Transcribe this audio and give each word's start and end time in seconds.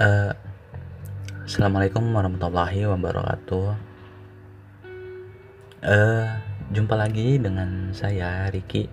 Eh, 0.00 0.32
Assalamualaikum 1.44 2.00
warahmatullahi 2.16 2.88
wabarakatuh. 2.88 3.68
Eh, 5.84 6.26
jumpa 6.72 6.96
lagi 6.96 7.36
dengan 7.36 7.92
saya 7.92 8.48
Riki 8.48 8.88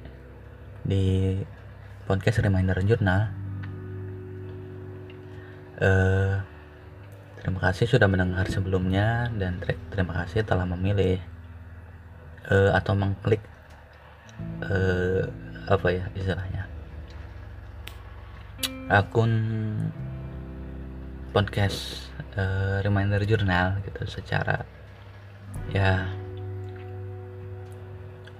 di 0.84 1.40
podcast 2.04 2.44
Reminder 2.44 2.76
Jurnal. 2.84 3.32
Eh, 5.80 6.36
terima 7.40 7.60
kasih 7.72 7.88
sudah 7.88 8.12
mendengar 8.12 8.44
sebelumnya 8.52 9.32
dan 9.32 9.64
ter- 9.64 9.80
terima 9.88 10.12
kasih 10.28 10.44
telah 10.44 10.68
memilih 10.68 11.24
eh, 12.52 12.72
atau 12.76 12.92
mengklik 13.00 13.40
eh, 14.60 15.24
apa 15.72 15.88
ya 15.88 16.04
istilahnya 16.20 16.68
akun 18.92 19.32
podcast 21.38 22.10
eh, 22.34 22.82
reminder 22.82 23.22
jurnal 23.30 23.78
gitu 23.86 24.10
secara 24.10 24.66
ya 25.70 26.10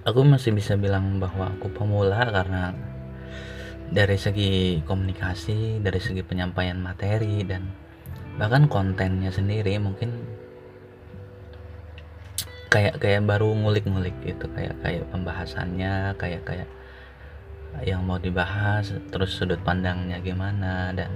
aku 0.02 0.26
masih 0.26 0.50
bisa 0.50 0.74
bilang 0.74 1.22
bahwa 1.22 1.54
aku 1.54 1.70
pemula 1.70 2.26
karena 2.26 2.74
dari 3.94 4.18
segi 4.18 4.82
komunikasi 4.82 5.78
dari 5.78 6.02
segi 6.02 6.26
penyampaian 6.26 6.82
materi 6.82 7.46
dan 7.46 7.70
bahkan 8.34 8.66
kontennya 8.66 9.30
sendiri 9.30 9.78
mungkin 9.78 10.18
kayak 12.74 12.98
kayak 12.98 13.22
baru 13.30 13.54
ngulik-ngulik 13.62 14.18
gitu 14.26 14.50
kayak 14.58 14.74
kayak 14.82 15.06
pembahasannya 15.14 16.18
kayak 16.18 16.42
kayak 16.42 16.68
yang 17.86 18.02
mau 18.02 18.18
dibahas 18.18 18.90
terus 19.14 19.38
sudut 19.38 19.62
pandangnya 19.62 20.18
gimana 20.18 20.90
dan 20.98 21.14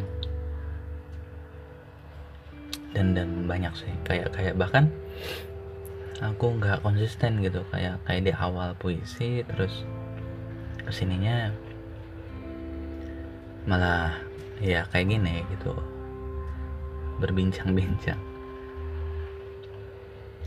dan 2.93 3.17
dan 3.17 3.49
banyak 3.49 3.73
sih. 3.77 3.93
Kayak 4.05 4.33
kayak 4.37 4.55
bahkan 4.57 4.89
aku 6.21 6.57
nggak 6.61 6.85
konsisten 6.85 7.41
gitu. 7.41 7.65
Kayak 7.73 8.01
kayak 8.05 8.23
di 8.29 8.33
awal 8.37 8.77
puisi 8.77 9.43
terus 9.49 9.85
ke 10.83 10.93
sininya 10.93 11.51
malah 13.65 14.19
ya 14.61 14.85
kayak 14.93 15.09
gini 15.09 15.43
gitu. 15.51 15.73
Berbincang-bincang. 17.19 18.21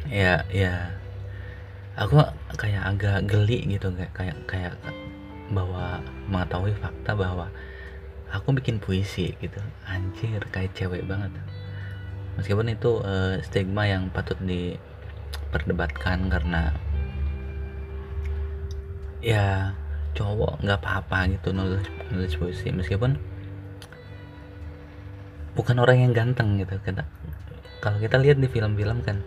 Ya 0.10 0.46
ya. 0.54 0.94
Aku 1.96 2.20
kayak 2.60 2.84
agak 2.92 3.24
geli 3.24 3.64
gitu 3.72 3.88
kayak 3.96 4.12
kayak 4.12 4.38
kayak 4.46 4.76
bahwa 5.48 6.04
mengetahui 6.28 6.76
fakta 6.76 7.16
bahwa 7.16 7.48
aku 8.36 8.52
bikin 8.52 8.84
puisi 8.84 9.32
gitu. 9.40 9.62
Anjir 9.88 10.44
kayak 10.52 10.76
cewek 10.76 11.08
banget 11.08 11.32
meskipun 12.36 12.72
itu 12.72 13.02
eh, 13.04 13.42
stigma 13.44 13.88
yang 13.88 14.12
patut 14.12 14.38
diperdebatkan 14.44 16.32
karena 16.32 16.76
ya 19.26 19.74
cowok 20.16 20.62
nggak 20.64 20.80
apa-apa 20.80 21.34
gitu 21.34 21.52
nulis 21.52 21.84
nulis 22.14 22.34
puisi 22.38 22.72
meskipun 22.72 23.18
bukan 25.56 25.76
orang 25.80 26.08
yang 26.08 26.14
ganteng 26.14 26.62
gitu 26.62 26.78
kita 26.84 27.04
kalau 27.84 27.98
kita 28.00 28.20
lihat 28.22 28.40
di 28.40 28.48
film-film 28.48 29.04
kan 29.04 29.24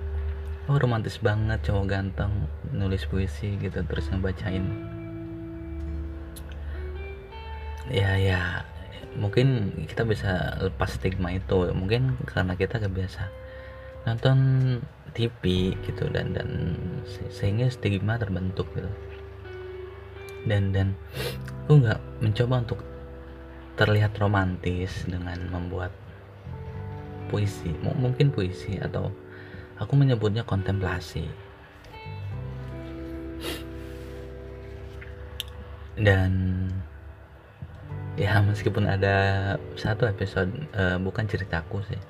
oh 0.68 0.76
romantis 0.76 1.16
banget 1.24 1.64
cowok 1.64 1.84
ganteng 1.88 2.44
nulis 2.76 3.08
puisi 3.08 3.56
gitu 3.56 3.80
terus 3.88 4.12
ngebacain. 4.12 4.64
Ya 7.88 8.20
ya 8.20 8.68
mungkin 9.18 9.74
kita 9.90 10.06
bisa 10.06 10.56
lepas 10.62 10.94
stigma 10.96 11.34
itu. 11.34 11.68
Mungkin 11.74 12.16
karena 12.24 12.54
kita 12.54 12.78
kebiasa 12.78 13.28
nonton 14.06 14.38
TV 15.12 15.74
gitu 15.84 16.08
dan 16.08 16.32
dan 16.32 16.78
se- 17.04 17.28
sehingga 17.34 17.68
stigma 17.68 18.16
terbentuk 18.16 18.70
gitu. 18.72 18.88
Dan 20.46 20.70
dan 20.72 20.94
aku 21.66 21.82
nggak 21.84 22.00
mencoba 22.22 22.54
untuk 22.64 22.80
terlihat 23.74 24.14
romantis 24.16 25.04
dengan 25.04 25.38
membuat 25.50 25.90
puisi. 27.28 27.74
M- 27.84 27.98
mungkin 27.98 28.32
puisi 28.32 28.78
atau 28.78 29.10
aku 29.76 29.92
menyebutnya 29.98 30.46
kontemplasi. 30.46 31.26
Dan 35.98 36.30
ya 38.18 38.42
meskipun 38.42 38.90
ada 38.90 39.16
satu 39.78 40.10
episode 40.10 40.50
eh, 40.74 40.98
bukan 40.98 41.24
ceritaku 41.30 41.80
sih. 41.86 42.00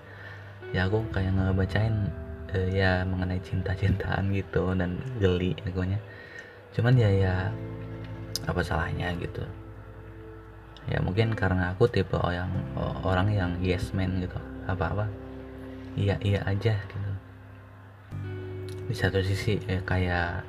Ya 0.72 0.88
aku 0.88 1.04
kayak 1.12 1.36
ngebacain 1.36 2.08
eh, 2.56 2.68
ya 2.72 3.04
mengenai 3.04 3.40
cinta-cintaan 3.44 4.32
gitu 4.32 4.72
dan 4.72 4.96
geli 5.20 5.52
akunya 5.68 6.00
cuman 6.76 6.94
ya 7.00 7.10
ya 7.10 7.34
apa 8.48 8.60
salahnya 8.64 9.12
gitu. 9.20 9.44
Ya 10.88 11.04
mungkin 11.04 11.36
karena 11.36 11.76
aku 11.76 11.84
tipe 11.92 12.16
orang 12.16 12.48
orang 13.04 13.28
yang 13.28 13.50
yes 13.60 13.92
man 13.92 14.24
gitu. 14.24 14.40
Apa-apa. 14.64 15.04
Iya 15.96 16.16
iya 16.24 16.40
aja 16.48 16.72
gitu. 16.76 17.10
Di 18.88 18.94
satu 18.96 19.20
sisi 19.20 19.60
ya 19.68 19.84
kayak 19.84 20.44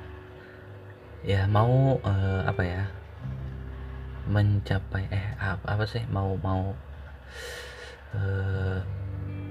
ya 1.20 1.44
mau 1.44 2.00
eh, 2.00 2.40
apa 2.48 2.62
ya 2.64 2.82
mencapai 4.28 5.08
eh 5.08 5.26
apa, 5.40 5.64
apa 5.64 5.84
sih 5.88 6.04
mau 6.12 6.36
mau 6.40 6.74
eh, 8.16 8.78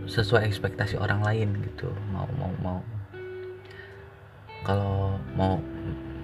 sesuai 0.10 0.46
ekspektasi 0.50 0.98
orang 0.98 1.22
lain 1.22 1.50
gitu. 1.66 1.90
Mau 2.14 2.28
mau 2.38 2.52
mau. 2.62 2.80
Kalau 4.66 5.16
mau 5.38 5.56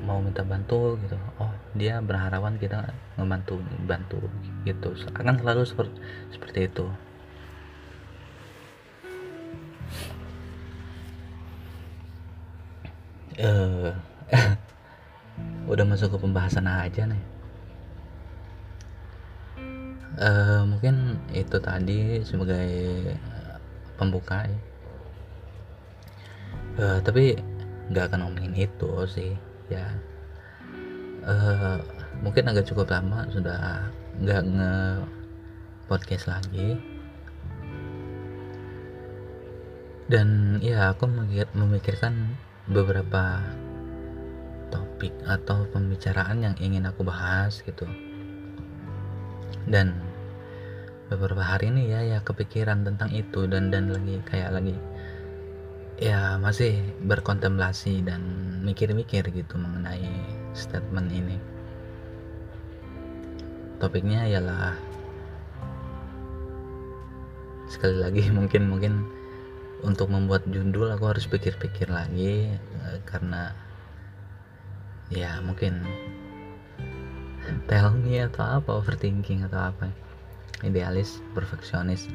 mau 0.06 0.22
minta 0.22 0.46
bantu 0.46 1.02
gitu 1.02 1.18
oh 1.42 1.50
dia 1.74 1.98
berharapan 1.98 2.62
kita 2.62 2.94
ngebantu 3.18 3.58
bantu 3.88 4.20
gitu. 4.68 4.94
Akan 5.18 5.40
selalu 5.40 5.64
seperti 5.66 5.98
seperti 6.34 6.60
itu. 6.70 6.86
Eh 13.36 13.92
udah 15.72 15.86
masuk 15.86 16.16
ke 16.16 16.18
pembahasan 16.22 16.70
aja 16.70 17.10
nih 17.10 17.35
eh 20.16 20.64
mungkin 20.64 21.20
itu 21.36 21.58
tadi 21.60 22.24
sebagai 22.24 22.70
eh, 23.12 23.58
pembuka 24.00 24.48
ya. 24.48 24.60
Eh, 26.76 27.00
tapi 27.04 27.36
nggak 27.92 28.12
akan 28.12 28.20
ngomongin 28.28 28.56
itu 28.56 28.92
sih 29.12 29.32
ya. 29.68 29.88
Eh 31.26 31.80
mungkin 32.24 32.48
agak 32.48 32.68
cukup 32.72 32.92
lama 32.92 33.28
sudah 33.32 33.92
nggak 34.24 34.42
nge 34.56 34.76
podcast 35.92 36.26
lagi. 36.32 36.80
Dan 40.06 40.62
ya 40.62 40.94
aku 40.94 41.10
memikir- 41.10 41.50
memikirkan 41.58 42.38
beberapa 42.70 43.42
topik 44.70 45.14
atau 45.26 45.66
pembicaraan 45.74 46.46
yang 46.46 46.56
ingin 46.62 46.86
aku 46.86 47.02
bahas 47.02 47.66
gitu. 47.66 47.90
Dan 49.66 50.05
beberapa 51.06 51.46
hari 51.46 51.70
ini 51.70 51.94
ya 51.94 52.02
ya 52.02 52.20
kepikiran 52.26 52.82
tentang 52.82 53.14
itu 53.14 53.46
dan 53.46 53.70
dan 53.70 53.94
lagi 53.94 54.18
kayak 54.26 54.58
lagi 54.58 54.76
ya 56.02 56.36
masih 56.42 56.82
berkontemplasi 57.06 58.04
dan 58.04 58.22
mikir-mikir 58.66 59.24
gitu 59.32 59.56
mengenai 59.56 60.10
statement 60.52 61.08
ini. 61.14 61.38
Topiknya 63.80 64.28
ialah 64.28 64.76
sekali 67.70 67.98
lagi 68.02 68.24
mungkin 68.38 68.68
mungkin 68.68 68.94
untuk 69.86 70.10
membuat 70.10 70.42
judul 70.50 70.90
aku 70.90 71.14
harus 71.14 71.30
pikir-pikir 71.30 71.94
lagi 71.94 72.50
eh, 72.58 72.98
karena 73.06 73.54
ya 75.14 75.38
mungkin 75.46 75.86
tell 77.70 77.94
me 77.94 78.26
atau 78.26 78.58
apa 78.58 78.70
overthinking 78.74 79.46
atau 79.46 79.70
apa 79.70 79.94
idealis 80.64 81.20
perfeksionis. 81.36 82.08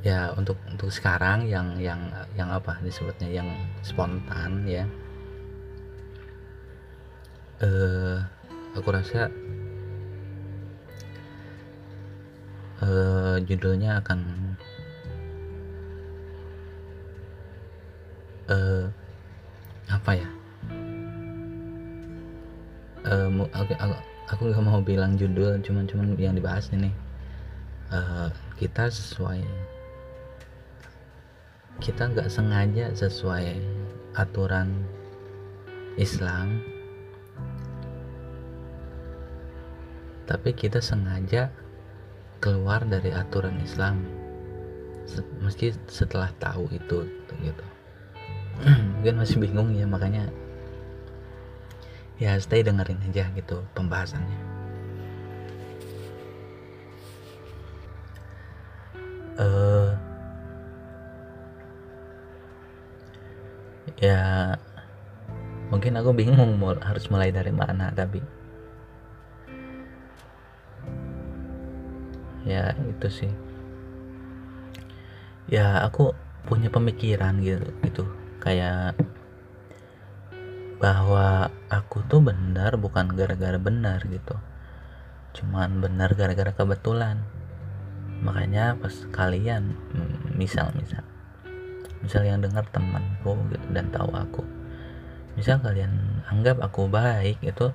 Ya 0.00 0.32
untuk 0.32 0.56
untuk 0.66 0.88
sekarang 0.88 1.44
yang 1.44 1.76
yang 1.76 2.08
yang 2.32 2.48
apa 2.48 2.80
disebutnya 2.80 3.28
yang 3.28 3.48
spontan 3.84 4.64
ya. 4.64 4.88
Eh 7.60 8.18
aku 8.74 8.88
rasa 8.90 9.28
eh 12.80 13.36
judulnya 13.44 14.00
akan 14.00 14.18
eh 18.48 18.88
apa 19.92 20.12
ya? 20.16 20.28
Eh, 23.00 23.28
aku 23.52 23.72
aku 23.80 23.94
aku 24.30 24.46
nggak 24.46 24.62
mau 24.62 24.78
bilang 24.78 25.18
judul 25.18 25.58
cuman 25.58 25.84
cuman 25.90 26.14
yang 26.14 26.38
dibahas 26.38 26.70
ini. 26.70 26.94
Eh, 27.90 28.28
kita 28.62 28.86
sesuai. 28.86 29.42
Kita 31.82 32.02
nggak 32.14 32.30
sengaja 32.30 32.94
sesuai 32.94 33.58
aturan 34.14 34.86
Islam. 35.98 36.62
Tapi 40.30 40.54
kita 40.54 40.78
sengaja 40.78 41.50
keluar 42.38 42.86
dari 42.86 43.10
aturan 43.10 43.58
Islam. 43.58 44.06
Meski 45.42 45.74
setelah 45.90 46.30
tahu 46.38 46.70
itu 46.70 47.02
gitu. 47.42 47.66
Mungkin 48.94 49.18
masih 49.18 49.42
bingung 49.42 49.74
ya 49.74 49.90
makanya 49.90 50.30
ya 52.20 52.36
stay 52.36 52.60
dengerin 52.60 53.00
aja 53.08 53.32
gitu 53.32 53.64
pembahasannya. 53.72 54.38
Uh, 59.40 59.96
ya 63.96 64.52
mungkin 65.72 65.96
aku 65.96 66.12
bingung 66.12 66.60
harus 66.84 67.08
mulai 67.08 67.32
dari 67.32 67.48
mana 67.48 67.88
tapi 67.96 68.20
ya 72.44 72.76
itu 72.76 73.08
sih. 73.08 73.32
Ya 75.48 75.88
aku 75.88 76.12
punya 76.44 76.68
pemikiran 76.68 77.40
gitu 77.40 77.64
gitu. 77.80 78.04
Kayak 78.44 78.92
bahwa 80.76 81.48
aku 81.70 82.02
tuh 82.10 82.20
benar 82.20 82.76
bukan 82.76 83.14
gara-gara 83.14 83.56
benar 83.56 84.02
gitu 84.10 84.36
cuman 85.30 85.78
benar 85.78 86.18
gara-gara 86.18 86.50
kebetulan 86.50 87.22
makanya 88.20 88.76
pas 88.76 88.92
kalian 89.14 89.78
misal 90.34 90.74
misal 90.76 91.06
misal 92.02 92.26
yang 92.26 92.42
dengar 92.42 92.66
temanku 92.68 93.38
gitu 93.48 93.66
dan 93.70 93.88
tahu 93.94 94.10
aku 94.12 94.42
misal 95.38 95.62
kalian 95.62 96.20
anggap 96.28 96.58
aku 96.58 96.90
baik 96.90 97.38
itu 97.40 97.70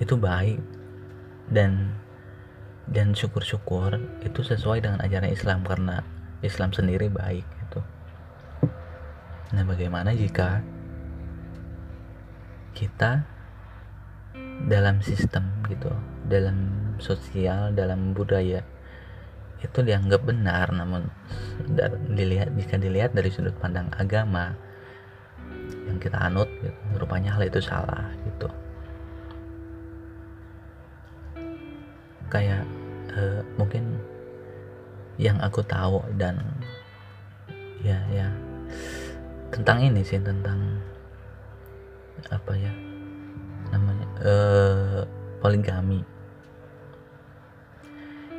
itu 0.00 0.18
baik 0.18 0.58
dan 1.52 1.94
dan 2.90 3.14
syukur-syukur 3.14 4.02
itu 4.26 4.40
sesuai 4.42 4.82
dengan 4.82 4.98
ajaran 5.04 5.30
Islam 5.30 5.62
karena 5.62 6.02
Islam 6.42 6.74
sendiri 6.74 7.06
baik 7.06 7.46
itu. 7.46 7.80
Nah, 9.54 9.62
bagaimana 9.62 10.10
jika 10.10 10.58
kita 12.72 13.24
dalam 14.66 15.00
sistem 15.02 15.44
gitu, 15.68 15.90
dalam 16.26 16.56
sosial, 17.02 17.74
dalam 17.74 18.14
budaya 18.14 18.62
itu 19.62 19.78
dianggap 19.78 20.26
benar 20.26 20.74
namun 20.74 21.06
dilihat 22.18 22.50
jika 22.58 22.82
dilihat 22.82 23.14
dari 23.14 23.30
sudut 23.30 23.54
pandang 23.62 23.86
agama 23.94 24.58
yang 25.86 26.02
kita 26.02 26.18
anut 26.18 26.50
gitu, 26.58 26.74
rupanya 26.98 27.38
hal 27.38 27.46
itu 27.46 27.62
salah 27.62 28.10
gitu. 28.26 28.50
Kayak 32.26 32.66
uh, 33.14 33.44
mungkin 33.54 34.02
yang 35.20 35.38
aku 35.38 35.62
tahu 35.62 36.02
dan 36.16 36.40
ya 37.84 37.98
ya 38.10 38.32
tentang 39.52 39.84
ini 39.84 40.00
sih 40.02 40.18
tentang 40.18 40.80
apa 42.30 42.52
ya 42.54 42.72
namanya 43.72 44.06
uh, 44.22 45.02
poligami. 45.42 46.04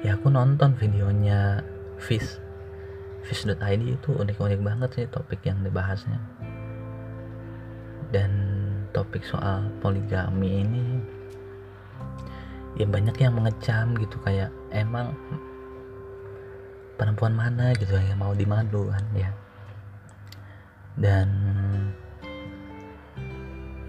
Ya 0.04 0.20
aku 0.20 0.30
nonton 0.30 0.76
videonya 0.78 1.64
Fish. 2.00 2.40
Fish.id 3.24 3.56
itu 3.88 4.10
unik-unik 4.12 4.60
banget 4.60 4.90
sih 4.96 5.06
topik 5.08 5.40
yang 5.48 5.64
dibahasnya. 5.64 6.20
Dan 8.12 8.32
topik 8.92 9.24
soal 9.26 9.72
poligami 9.80 10.62
ini 10.62 10.86
ya 12.78 12.86
banyak 12.90 13.16
yang 13.22 13.34
mengecam 13.38 13.96
gitu 13.98 14.18
kayak 14.22 14.50
emang 14.74 15.14
perempuan 17.00 17.34
mana 17.34 17.74
gitu 17.78 17.96
yang 17.96 18.20
mau 18.20 18.36
dimadu 18.36 18.92
kan 18.92 19.06
ya. 19.16 19.32
Dan 20.94 21.28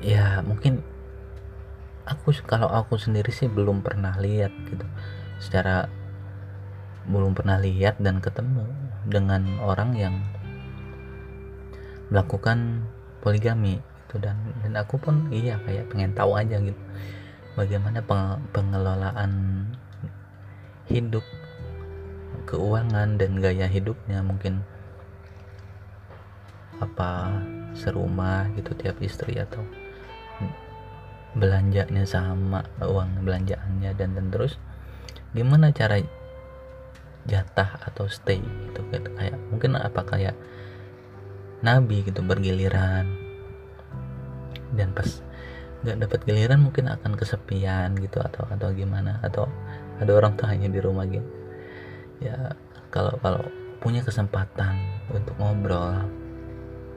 ya 0.04 0.44
mungkin 0.44 0.84
aku 2.04 2.36
kalau 2.44 2.68
aku 2.68 3.00
sendiri 3.00 3.32
sih 3.32 3.48
belum 3.48 3.80
pernah 3.80 4.12
lihat 4.20 4.52
gitu. 4.68 4.84
Secara 5.40 5.88
belum 7.08 7.32
pernah 7.36 7.60
lihat 7.60 8.00
dan 8.00 8.20
ketemu 8.20 8.64
dengan 9.08 9.60
orang 9.60 9.92
yang 9.96 10.14
melakukan 12.08 12.84
poligami 13.20 13.80
itu 13.80 14.16
dan 14.20 14.36
dan 14.62 14.72
aku 14.78 14.96
pun 15.00 15.28
iya 15.32 15.58
kayak 15.64 15.90
pengen 15.90 16.12
tahu 16.14 16.36
aja 16.38 16.60
gitu 16.60 16.78
bagaimana 17.58 18.00
pengelolaan 18.54 19.32
hidup 20.86 21.24
keuangan 22.46 23.16
dan 23.16 23.40
gaya 23.40 23.66
hidupnya 23.66 24.20
mungkin 24.20 24.60
apa 26.78 27.40
serumah 27.74 28.52
gitu 28.54 28.76
tiap 28.76 29.00
istri 29.00 29.40
atau 29.40 29.64
belanjanya 31.34 32.06
sama 32.06 32.62
uang 32.78 33.26
belanjaannya 33.26 33.90
dan 33.98 34.14
dan 34.14 34.26
terus 34.30 34.58
gimana 35.34 35.74
cara 35.74 35.98
jatah 37.26 37.80
atau 37.82 38.06
stay 38.06 38.38
gitu? 38.38 38.80
Kayak 39.18 39.38
mungkin 39.50 39.74
apa 39.74 40.00
kayak 40.06 40.36
nabi 41.64 42.06
gitu 42.06 42.22
bergiliran. 42.22 43.08
Dan 44.74 44.94
pas 44.94 45.06
nggak 45.84 45.98
dapat 46.08 46.20
giliran 46.24 46.60
mungkin 46.64 46.88
akan 46.88 47.12
kesepian 47.18 47.98
gitu 47.98 48.22
atau 48.22 48.46
atau 48.46 48.70
gimana? 48.70 49.18
Atau 49.26 49.50
ada 49.98 50.10
orang 50.14 50.38
tuh 50.38 50.46
hanya 50.46 50.70
di 50.70 50.78
rumah 50.78 51.06
gitu. 51.08 51.26
Ya 52.22 52.54
kalau 52.94 53.18
kalau 53.18 53.42
punya 53.82 54.00
kesempatan 54.00 54.78
untuk 55.12 55.34
ngobrol 55.36 56.08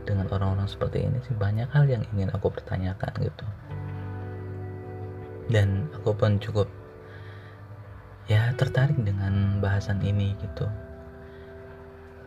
dengan 0.07 0.31
orang-orang 0.31 0.71
seperti 0.71 1.03
ini 1.03 1.19
sih 1.27 1.35
banyak 1.35 1.67
hal 1.67 1.83
yang 1.83 1.99
ingin 2.15 2.31
aku 2.31 2.47
pertanyakan 2.47 3.11
gitu 3.19 3.43
dan 5.47 5.87
aku 5.95 6.11
pun 6.15 6.39
cukup 6.39 6.67
ya 8.27 8.51
tertarik 8.59 8.99
dengan 8.99 9.63
bahasan 9.63 10.03
ini 10.03 10.35
gitu. 10.43 10.67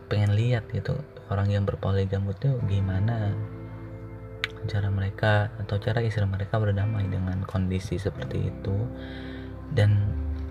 Pengen 0.09 0.33
lihat 0.35 0.67
gitu 0.73 0.97
orang 1.31 1.47
yang 1.47 1.63
berpoligami 1.63 2.35
itu 2.35 2.57
gimana 2.67 3.31
cara 4.69 4.93
mereka 4.93 5.49
atau 5.57 5.81
cara 5.81 6.03
istri 6.05 6.21
mereka 6.27 6.61
berdamai 6.61 7.07
dengan 7.07 7.45
kondisi 7.45 7.97
seperti 8.01 8.49
itu. 8.49 8.75
Dan 9.71 9.97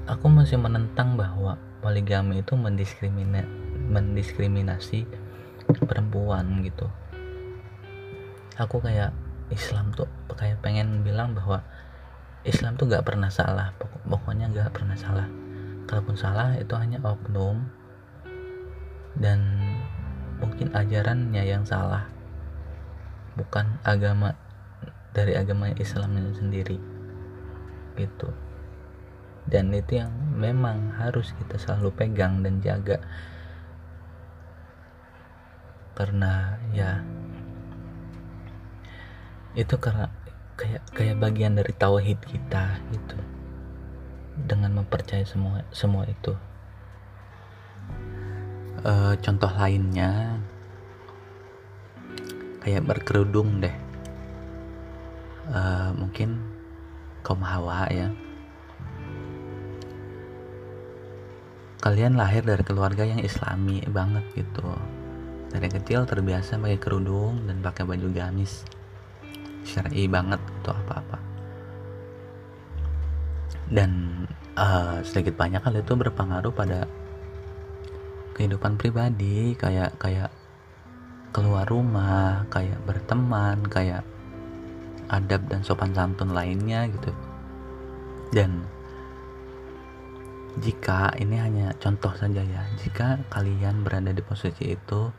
aku 0.09 0.33
masih 0.33 0.57
menentang 0.57 1.19
bahwa 1.19 1.61
poligami 1.85 2.41
itu 2.41 2.57
mendiskrimina 2.57 3.45
mendiskriminasi 3.91 5.05
perempuan 5.85 6.63
gitu. 6.65 6.87
Aku 8.57 8.79
kayak 8.81 9.13
Islam 9.51 9.91
tuh 9.93 10.07
kayak 10.39 10.63
pengen 10.63 11.03
bilang 11.03 11.35
bahwa 11.35 11.61
Islam 12.45 12.81
tuh 12.81 12.89
gak 12.89 13.05
pernah 13.05 13.29
salah. 13.29 13.77
Pokoknya 14.09 14.49
gak 14.49 14.73
pernah 14.73 14.97
salah. 14.97 15.29
Kalaupun 15.85 16.17
salah 16.17 16.57
itu 16.57 16.73
hanya 16.79 17.03
oknum 17.03 17.67
dan 19.19 19.43
mungkin 20.41 20.73
ajarannya 20.73 21.43
yang 21.45 21.67
salah. 21.69 22.09
Bukan 23.37 23.83
agama 23.85 24.39
dari 25.13 25.37
agama 25.37 25.69
Islam 25.77 26.17
sendiri. 26.33 26.81
Gitu. 27.99 28.29
Dan 29.51 29.75
itu 29.75 29.99
yang 29.99 30.13
memang 30.33 30.95
harus 30.97 31.35
kita 31.37 31.59
selalu 31.59 31.93
pegang 31.93 32.41
dan 32.41 32.63
jaga. 32.65 33.03
Karena 35.99 36.57
ya 36.73 37.05
itu 39.59 39.75
karena 39.83 40.07
kayak 40.61 40.85
kayak 40.93 41.17
bagian 41.17 41.57
dari 41.57 41.73
tauhid 41.73 42.21
kita 42.29 42.77
gitu. 42.93 43.17
Dengan 44.45 44.85
mempercayai 44.85 45.25
semua 45.25 45.65
semua 45.73 46.05
itu. 46.05 46.37
E, 48.85 48.93
contoh 49.25 49.49
lainnya 49.57 50.37
kayak 52.61 52.85
berkerudung 52.85 53.65
deh. 53.65 53.73
Uh, 55.51 55.91
mungkin 55.99 56.39
kaum 57.27 57.43
hawa 57.43 57.91
ya. 57.91 58.07
Kalian 61.81 62.15
lahir 62.15 62.45
dari 62.45 62.63
keluarga 62.63 63.03
yang 63.03 63.19
islami 63.19 63.83
banget 63.89 64.23
gitu. 64.37 64.63
Dari 65.51 65.67
kecil 65.67 66.07
terbiasa 66.07 66.61
pakai 66.61 66.79
kerudung 66.79 67.51
dan 67.51 67.65
pakai 67.65 67.83
baju 67.83 68.15
gamis. 68.15 68.63
Syar'i 69.67 70.07
banget 70.07 70.39
atau 70.61 70.77
apa-apa. 70.77 71.19
Dan 73.71 73.91
uh, 74.59 75.01
sedikit 75.03 75.39
banyak 75.39 75.63
hal 75.63 75.75
itu 75.79 75.93
berpengaruh 75.95 76.53
pada 76.53 76.87
kehidupan 78.37 78.81
pribadi 78.81 79.53
kayak 79.57 79.97
kayak 80.01 80.33
keluar 81.31 81.69
rumah 81.69 82.49
kayak 82.51 82.79
berteman 82.89 83.63
kayak 83.71 84.03
adab 85.11 85.43
dan 85.51 85.63
sopan 85.63 85.95
santun 85.95 86.35
lainnya 86.35 86.87
gitu. 86.91 87.11
Dan 88.31 88.63
jika 90.59 91.15
ini 91.15 91.39
hanya 91.39 91.71
contoh 91.79 92.11
saja 92.19 92.43
ya 92.43 92.63
jika 92.83 93.23
kalian 93.31 93.87
berada 93.87 94.11
di 94.11 94.19
posisi 94.19 94.75
itu 94.75 95.15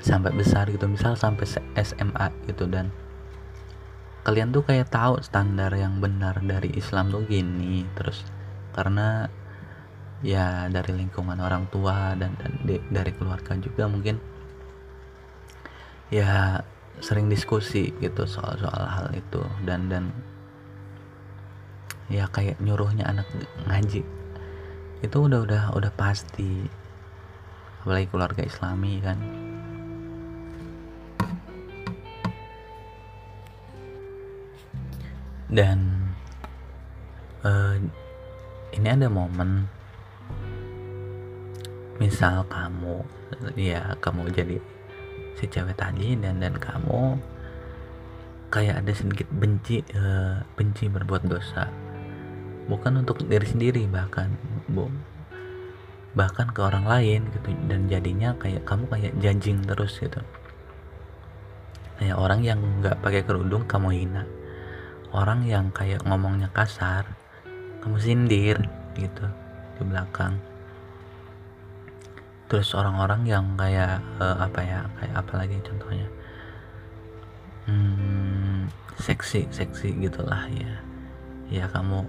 sampai 0.00 0.32
besar 0.32 0.64
gitu 0.72 0.88
misal 0.88 1.12
sampai 1.12 1.44
SMA 1.76 2.26
gitu 2.48 2.64
dan 2.64 2.88
kalian 4.22 4.52
tuh 4.52 4.64
kayak 4.64 4.92
tahu 4.92 5.20
standar 5.24 5.72
yang 5.72 5.98
benar 5.98 6.40
dari 6.44 6.72
Islam 6.76 7.08
tuh 7.08 7.24
gini 7.24 7.88
terus 7.96 8.24
karena 8.76 9.26
ya 10.20 10.68
dari 10.68 10.92
lingkungan 10.92 11.40
orang 11.40 11.66
tua 11.72 12.12
dan, 12.14 12.36
dan 12.36 12.52
di, 12.60 12.76
dari 12.92 13.12
keluarga 13.16 13.56
juga 13.56 13.88
mungkin 13.88 14.20
ya 16.12 16.60
sering 17.00 17.32
diskusi 17.32 17.96
gitu 17.96 18.28
soal-soal 18.28 18.84
hal 18.84 19.08
itu 19.16 19.40
dan 19.64 19.88
dan 19.88 20.12
ya 22.12 22.28
kayak 22.28 22.60
nyuruhnya 22.60 23.08
anak 23.08 23.24
ngaji 23.64 24.04
itu 25.00 25.16
udah 25.16 25.40
udah 25.48 25.62
udah 25.72 25.92
pasti. 25.96 26.68
Apalagi 27.80 28.12
keluarga 28.12 28.44
islami 28.44 29.00
kan 29.00 29.16
dan 35.50 35.78
uh, 37.42 37.74
ini 38.70 38.86
ada 38.86 39.10
momen. 39.10 39.66
Misal 41.98 42.46
kamu 42.48 43.04
ya 43.58 43.92
kamu 44.00 44.30
jadi 44.32 44.56
si 45.36 45.44
cewek 45.50 45.76
tadi 45.76 46.16
dan 46.16 46.40
dan 46.40 46.56
kamu 46.56 47.18
kayak 48.48 48.80
ada 48.80 48.92
sedikit 48.94 49.28
benci 49.28 49.82
uh, 49.98 50.40
benci 50.54 50.86
berbuat 50.86 51.26
dosa. 51.26 51.68
Bukan 52.70 53.02
untuk 53.02 53.26
diri 53.26 53.44
sendiri 53.44 53.84
bahkan 53.90 54.30
bu. 54.70 54.86
Bahkan 56.14 56.54
ke 56.54 56.60
orang 56.62 56.86
lain 56.86 57.26
gitu. 57.34 57.50
Dan 57.66 57.90
jadinya 57.90 58.38
kayak 58.38 58.62
kamu 58.62 58.86
kayak 58.86 59.12
judging 59.18 59.66
terus 59.66 59.98
gitu. 59.98 60.22
Kayak 61.98 62.16
orang 62.16 62.40
yang 62.46 62.58
nggak 62.80 63.02
pakai 63.02 63.26
kerudung 63.26 63.66
kamu 63.68 63.92
hina 63.92 64.24
orang 65.10 65.42
yang 65.46 65.74
kayak 65.74 66.02
ngomongnya 66.06 66.50
kasar 66.54 67.06
kamu 67.80 67.96
sindir 67.98 68.58
gitu 68.94 69.26
di 69.80 69.82
belakang. 69.88 70.36
Terus 72.50 72.74
orang-orang 72.74 73.22
yang 73.24 73.46
kayak 73.54 74.02
uh, 74.18 74.42
apa 74.42 74.60
ya 74.60 74.80
kayak 74.98 75.14
apa 75.16 75.32
lagi 75.38 75.56
contohnya? 75.62 76.08
Hmm, 77.70 78.66
seksi 78.98 79.46
seksi 79.54 79.94
gitulah 80.02 80.50
ya. 80.50 80.74
Ya 81.50 81.64
kamu 81.70 82.04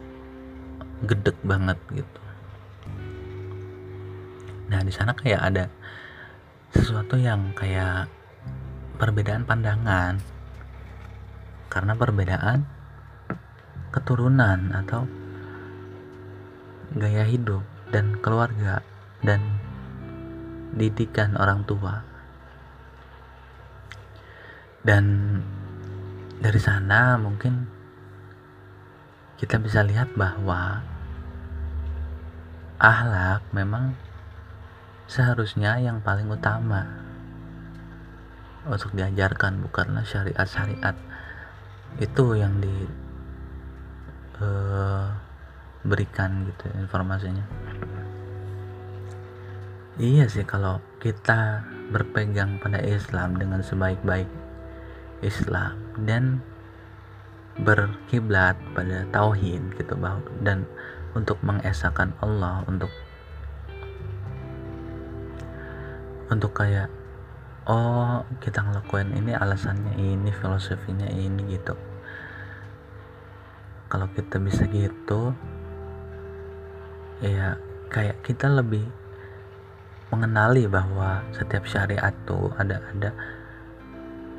gedek 1.06 1.38
banget 1.46 1.78
gitu. 1.94 2.22
Nah 4.70 4.82
di 4.82 4.94
sana 4.94 5.14
kayak 5.14 5.42
ada 5.42 5.66
sesuatu 6.74 7.18
yang 7.18 7.54
kayak 7.54 8.10
perbedaan 8.98 9.46
pandangan. 9.46 10.18
Karena 11.72 11.96
perbedaan 11.96 12.81
keturunan 13.92 14.72
atau 14.72 15.04
gaya 16.96 17.24
hidup 17.28 17.64
dan 17.92 18.20
keluarga 18.20 18.84
dan 19.24 19.40
didikan 20.76 21.36
orang 21.36 21.68
tua. 21.68 22.04
Dan 24.82 25.38
dari 26.42 26.58
sana 26.58 27.20
mungkin 27.22 27.70
kita 29.38 29.62
bisa 29.62 29.86
lihat 29.86 30.16
bahwa 30.18 30.82
ahlak 32.82 33.46
memang 33.54 33.94
seharusnya 35.06 35.78
yang 35.78 36.02
paling 36.02 36.26
utama 36.32 36.88
untuk 38.66 38.94
diajarkan 38.98 39.62
bukanlah 39.62 40.02
syariat-syariat 40.02 40.98
itu 42.00 42.26
yang 42.38 42.58
diberikan 42.58 43.11
uh, 44.42 45.08
gitu 46.50 46.66
informasinya. 46.78 47.46
Iya 50.02 50.26
sih 50.32 50.48
kalau 50.48 50.82
kita 50.98 51.62
berpegang 51.92 52.58
pada 52.58 52.80
Islam 52.82 53.38
dengan 53.38 53.62
sebaik-baik 53.62 54.26
Islam 55.22 55.78
dan 56.08 56.42
berkiblat 57.60 58.56
pada 58.74 59.06
tauhid 59.12 59.76
gitu 59.76 59.94
bahwa 60.00 60.24
dan 60.42 60.64
untuk 61.12 61.38
mengesahkan 61.44 62.16
Allah 62.24 62.64
untuk 62.66 62.90
untuk 66.32 66.56
kayak 66.56 66.88
oh 67.68 68.24
kita 68.40 68.64
ngelakuin 68.64 69.12
ini 69.20 69.36
alasannya 69.36 70.00
ini 70.00 70.32
filosofinya 70.32 71.12
ini 71.12 71.60
gitu 71.60 71.76
kalau 73.92 74.08
kita 74.16 74.40
bisa 74.40 74.64
gitu 74.72 75.36
ya 77.20 77.60
kayak 77.92 78.24
kita 78.24 78.48
lebih 78.48 78.88
mengenali 80.16 80.64
bahwa 80.72 81.28
setiap 81.36 81.68
syariat 81.68 82.16
tuh 82.24 82.56
ada 82.56 82.80
ada 82.96 83.12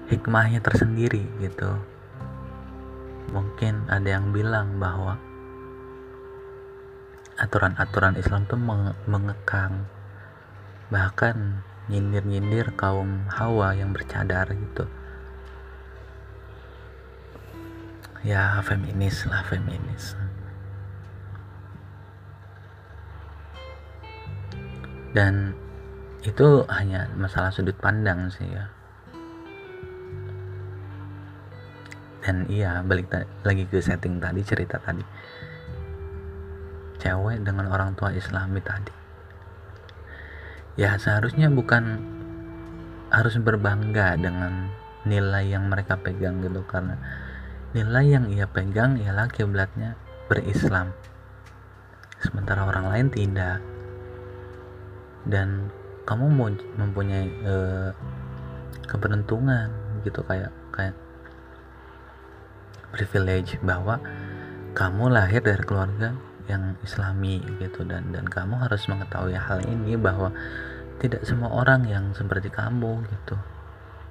hikmahnya 0.08 0.64
tersendiri 0.64 1.28
gitu. 1.40 1.68
Mungkin 3.32 3.92
ada 3.92 4.08
yang 4.08 4.32
bilang 4.32 4.80
bahwa 4.80 5.20
aturan-aturan 7.36 8.16
Islam 8.16 8.44
tuh 8.48 8.60
mengekang 9.08 9.84
bahkan 10.92 11.64
nyindir-nyindir 11.88 12.76
kaum 12.76 13.24
Hawa 13.32 13.72
yang 13.72 13.96
bercadar 13.96 14.48
gitu 14.52 14.84
ya 18.22 18.62
feminis 18.62 19.26
lah 19.26 19.42
feminis. 19.46 20.14
Dan 25.12 25.52
itu 26.24 26.64
hanya 26.72 27.10
masalah 27.18 27.52
sudut 27.52 27.76
pandang 27.76 28.30
sih 28.32 28.46
ya. 28.48 28.70
Dan 32.22 32.46
iya 32.46 32.80
balik 32.86 33.10
lagi 33.42 33.66
ke 33.66 33.82
setting 33.82 34.22
tadi 34.22 34.40
cerita 34.46 34.78
tadi. 34.78 35.02
Cewek 37.02 37.42
dengan 37.42 37.66
orang 37.68 37.98
tua 37.98 38.14
islami 38.14 38.62
tadi. 38.62 38.94
Ya 40.78 40.94
seharusnya 40.96 41.50
bukan 41.50 41.98
harus 43.12 43.36
berbangga 43.36 44.16
dengan 44.16 44.70
nilai 45.04 45.50
yang 45.50 45.68
mereka 45.68 45.98
pegang 45.98 46.40
gitu 46.40 46.62
karena 46.64 46.96
nilai 47.72 48.04
yang 48.08 48.28
ia 48.28 48.44
pegang 48.48 49.00
ialah 49.00 49.28
kiblatnya 49.32 49.96
berislam. 50.28 50.92
Sementara 52.20 52.68
orang 52.68 52.86
lain 52.92 53.06
tidak. 53.08 53.58
Dan 55.24 55.72
kamu 56.04 56.24
mau 56.34 56.50
mempunyai 56.52 57.26
uh, 57.46 57.90
keberuntungan 58.90 59.70
gitu 60.02 60.20
kayak 60.26 60.50
kayak 60.74 60.96
privilege 62.90 63.56
bahwa 63.62 64.02
kamu 64.74 65.14
lahir 65.14 65.40
dari 65.40 65.62
keluarga 65.62 66.12
yang 66.50 66.74
islami 66.82 67.38
gitu 67.62 67.86
dan 67.86 68.10
dan 68.10 68.26
kamu 68.26 68.58
harus 68.58 68.84
mengetahui 68.90 69.38
hal 69.38 69.62
ini 69.64 69.94
bahwa 69.94 70.34
tidak 70.98 71.22
semua 71.22 71.54
orang 71.54 71.86
yang 71.86 72.10
seperti 72.12 72.50
kamu 72.50 73.00
gitu 73.06 73.38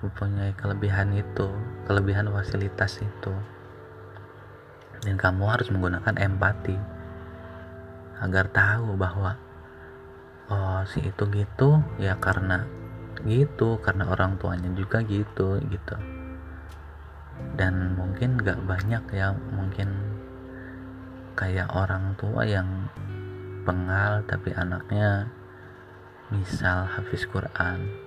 mempunyai 0.01 0.57
kelebihan 0.57 1.13
itu 1.13 1.47
kelebihan 1.85 2.29
fasilitas 2.33 3.01
itu. 3.01 3.33
Dan 5.01 5.17
kamu 5.17 5.49
harus 5.49 5.69
menggunakan 5.69 6.17
empati 6.17 6.77
agar 8.21 8.45
tahu 8.53 8.93
bahwa 8.97 9.33
oh 10.49 10.85
si 10.85 11.01
itu 11.01 11.25
gitu 11.33 11.81
ya 11.97 12.21
karena 12.21 12.69
gitu 13.25 13.81
karena 13.81 14.09
orang 14.09 14.37
tuanya 14.37 14.69
juga 14.73 15.01
gitu 15.05 15.57
gitu. 15.69 15.95
Dan 17.57 17.97
mungkin 17.97 18.37
gak 18.37 18.61
banyak 18.65 19.01
ya 19.13 19.33
mungkin 19.53 19.89
kayak 21.33 21.73
orang 21.73 22.13
tua 22.21 22.45
yang 22.45 22.89
pengal 23.65 24.21
tapi 24.25 24.53
anaknya 24.53 25.29
misal 26.33 26.85
hafiz 26.89 27.25
Quran 27.29 28.00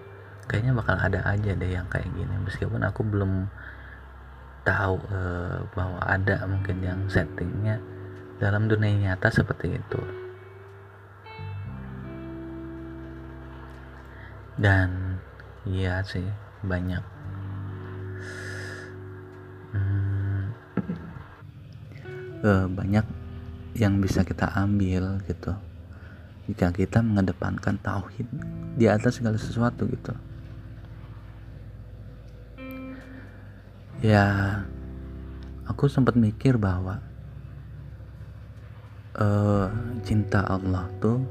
kayaknya 0.44 0.76
bakal 0.76 0.96
ada 1.00 1.24
aja 1.24 1.56
deh 1.56 1.70
yang 1.72 1.88
kayak 1.88 2.08
gini. 2.12 2.34
Meskipun 2.44 2.84
aku 2.84 3.00
belum 3.02 3.48
tahu 4.64 4.96
uh, 5.12 5.60
bahwa 5.72 6.00
ada 6.04 6.44
mungkin 6.48 6.80
yang 6.80 7.00
settingnya 7.08 7.80
dalam 8.40 8.68
dunia 8.68 9.12
nyata 9.12 9.32
seperti 9.32 9.76
itu. 9.76 10.00
Dan 14.60 15.20
iya 15.64 16.04
sih 16.04 16.24
banyak. 16.64 17.02
Hmm, 19.74 20.54
uh, 22.44 22.66
banyak 22.70 23.06
yang 23.74 23.98
bisa 23.98 24.22
kita 24.22 24.48
ambil 24.54 25.18
gitu. 25.26 25.52
Jika 26.44 26.76
kita 26.76 27.00
mengedepankan 27.00 27.80
tauhid 27.80 28.28
di 28.76 28.84
atas 28.84 29.16
segala 29.16 29.40
sesuatu 29.40 29.88
gitu 29.88 30.12
ya 34.04 34.60
aku 35.64 35.88
sempat 35.88 36.12
mikir 36.12 36.60
bahwa 36.60 37.00
uh, 39.16 39.72
cinta 40.04 40.44
Allah 40.44 40.92
tuh 41.00 41.24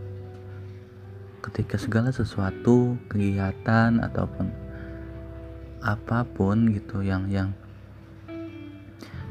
ketika 1.46 1.78
segala 1.78 2.10
sesuatu 2.10 2.98
kegiatan 3.14 4.02
ataupun 4.02 4.50
apa 5.86 6.26
pun 6.26 6.74
gitu 6.74 7.06
yang 7.06 7.30
yang 7.30 7.54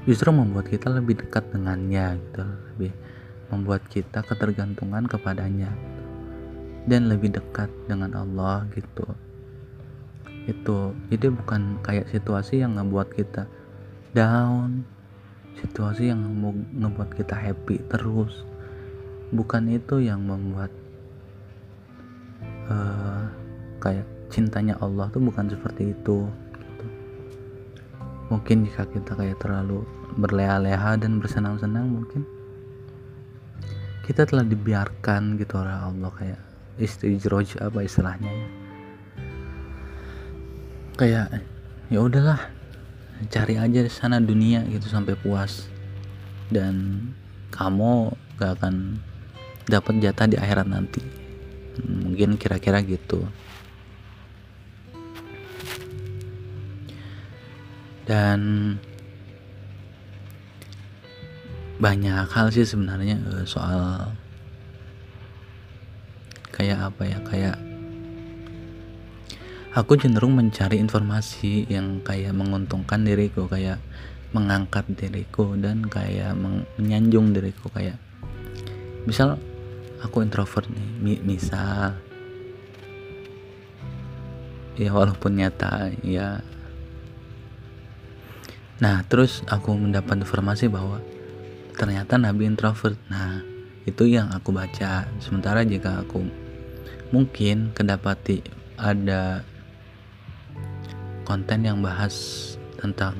justru 0.06 0.30
membuat 0.30 0.70
kita 0.70 0.86
lebih 0.94 1.18
dekat 1.18 1.42
dengannya 1.50 2.22
gitu 2.22 2.46
lebih 2.46 2.94
membuat 3.50 3.82
kita 3.90 4.22
ketergantungan 4.22 5.02
kepadanya 5.10 5.74
gitu. 5.74 6.02
dan 6.86 7.10
lebih 7.10 7.34
dekat 7.34 7.74
dengan 7.90 8.14
Allah 8.14 8.70
gitu 8.70 9.31
itu. 10.50 10.94
Jadi 11.12 11.26
bukan 11.30 11.78
kayak 11.82 12.10
situasi 12.10 12.62
yang 12.62 12.78
ngebuat 12.78 13.14
kita 13.14 13.46
down 14.12 14.84
situasi 15.52 16.08
yang 16.08 16.20
ngebuat 16.76 17.12
kita 17.14 17.36
happy 17.36 17.80
terus. 17.86 18.44
Bukan 19.32 19.68
itu 19.72 20.00
yang 20.00 20.24
membuat 20.28 20.68
uh, 22.68 23.24
kayak 23.80 24.06
cintanya 24.32 24.78
Allah 24.80 25.12
tuh 25.12 25.20
bukan 25.20 25.50
seperti 25.52 25.92
itu 25.92 26.24
gitu. 26.56 26.86
mungkin 28.32 28.64
jika 28.64 28.88
kita 28.88 29.12
kayak 29.12 29.36
terlalu 29.44 29.84
berleha-leha 30.16 30.96
dan 30.96 31.20
bersenang-senang 31.20 31.84
mungkin 32.00 32.24
kita 34.08 34.24
telah 34.24 34.44
dibiarkan 34.48 35.36
gitu 35.36 35.60
oleh 35.60 35.76
Allah 35.76 36.10
kayak 36.16 36.40
istijroj 36.80 37.60
apa 37.60 37.84
istilahnya 37.84 38.32
ya 38.32 38.61
kayak 41.02 41.42
ya 41.90 41.98
udahlah 41.98 42.38
cari 43.26 43.58
aja 43.58 43.82
di 43.82 43.90
sana 43.90 44.22
dunia 44.22 44.62
gitu 44.70 44.86
sampai 44.86 45.18
puas. 45.18 45.66
Dan 46.46 47.02
kamu 47.50 48.14
gak 48.38 48.62
akan 48.62 49.02
dapat 49.66 49.98
jatah 49.98 50.30
di 50.30 50.38
akhirat 50.38 50.70
nanti. 50.70 51.02
Mungkin 51.82 52.38
kira-kira 52.38 52.78
gitu. 52.86 53.26
Dan 58.06 58.40
banyak 61.82 62.30
hal 62.30 62.54
sih 62.54 62.62
sebenarnya 62.62 63.18
eh, 63.18 63.42
soal 63.42 64.14
kayak 66.54 66.94
apa 66.94 67.02
ya 67.10 67.18
kayak 67.26 67.56
aku 69.72 69.96
cenderung 69.96 70.36
mencari 70.36 70.76
informasi 70.76 71.64
yang 71.72 72.04
kayak 72.04 72.36
menguntungkan 72.36 73.08
diriku 73.08 73.48
kayak 73.48 73.80
mengangkat 74.36 74.84
diriku 74.92 75.56
dan 75.56 75.88
kayak 75.88 76.36
menyanjung 76.76 77.32
diriku 77.32 77.72
kayak 77.72 77.96
misal 79.08 79.40
aku 80.04 80.20
introvert 80.20 80.68
nih 80.68 81.20
misal 81.24 81.96
ya 84.76 84.92
walaupun 84.92 85.40
nyata 85.40 85.92
ya. 86.04 86.40
Nah 88.80 89.04
terus 89.08 89.44
aku 89.48 89.76
mendapat 89.76 90.20
informasi 90.20 90.68
bahwa 90.68 91.00
ternyata 91.76 92.16
Nabi 92.20 92.48
introvert. 92.48 92.96
Nah 93.08 93.44
itu 93.84 94.08
yang 94.08 94.32
aku 94.32 94.52
baca. 94.52 95.08
Sementara 95.20 95.64
jika 95.64 96.04
aku 96.04 96.24
mungkin 97.12 97.76
kedapati 97.76 98.40
ada 98.80 99.44
konten 101.22 101.64
yang 101.66 101.80
bahas 101.80 102.14
tentang 102.78 103.14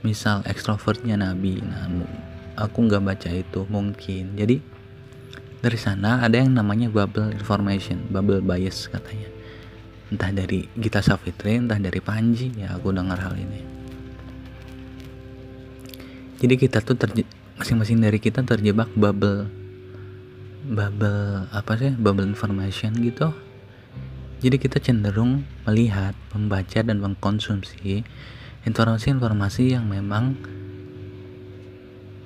misal 0.00 0.40
ekstrovertnya 0.48 1.18
Nabi. 1.18 1.60
Nah 1.60 1.86
aku 2.56 2.88
nggak 2.88 3.04
baca 3.04 3.30
itu 3.30 3.66
mungkin. 3.68 4.36
Jadi 4.36 4.56
dari 5.60 5.78
sana 5.78 6.24
ada 6.24 6.40
yang 6.40 6.56
namanya 6.56 6.88
bubble 6.88 7.32
information 7.32 8.08
bubble 8.08 8.40
bias 8.40 8.88
katanya. 8.88 9.28
Entah 10.10 10.32
dari 10.34 10.66
Gita 10.74 11.04
Savitri 11.04 11.60
entah 11.60 11.78
dari 11.78 12.00
Panji 12.02 12.50
ya 12.56 12.74
aku 12.74 12.90
dengar 12.90 13.20
hal 13.20 13.36
ini. 13.36 13.60
Jadi 16.40 16.54
kita 16.56 16.80
tuh 16.80 16.96
masing-masing 17.60 18.00
dari 18.00 18.16
kita 18.16 18.40
terjebak 18.40 18.88
bubble 18.96 19.44
bubble 20.64 21.44
apa 21.52 21.72
sih 21.76 21.92
bubble 21.92 22.24
information 22.24 22.96
gitu 23.04 23.32
jadi 24.40 24.56
kita 24.56 24.80
cenderung 24.80 25.44
melihat 25.68 26.16
membaca 26.32 26.80
dan 26.80 26.96
mengkonsumsi 26.96 28.00
informasi-informasi 28.64 29.76
yang 29.76 29.84
memang 29.84 30.36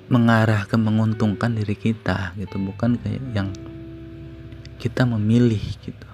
mengarah 0.07 0.63
ke 0.63 0.79
menguntungkan 0.79 1.59
diri 1.59 1.75
kita 1.75 2.31
gitu. 2.39 2.55
Bukan 2.55 2.95
kayak 3.03 3.23
yang 3.35 3.51
kita 4.79 5.03
memilih 5.03 5.59
gitu. 5.83 6.09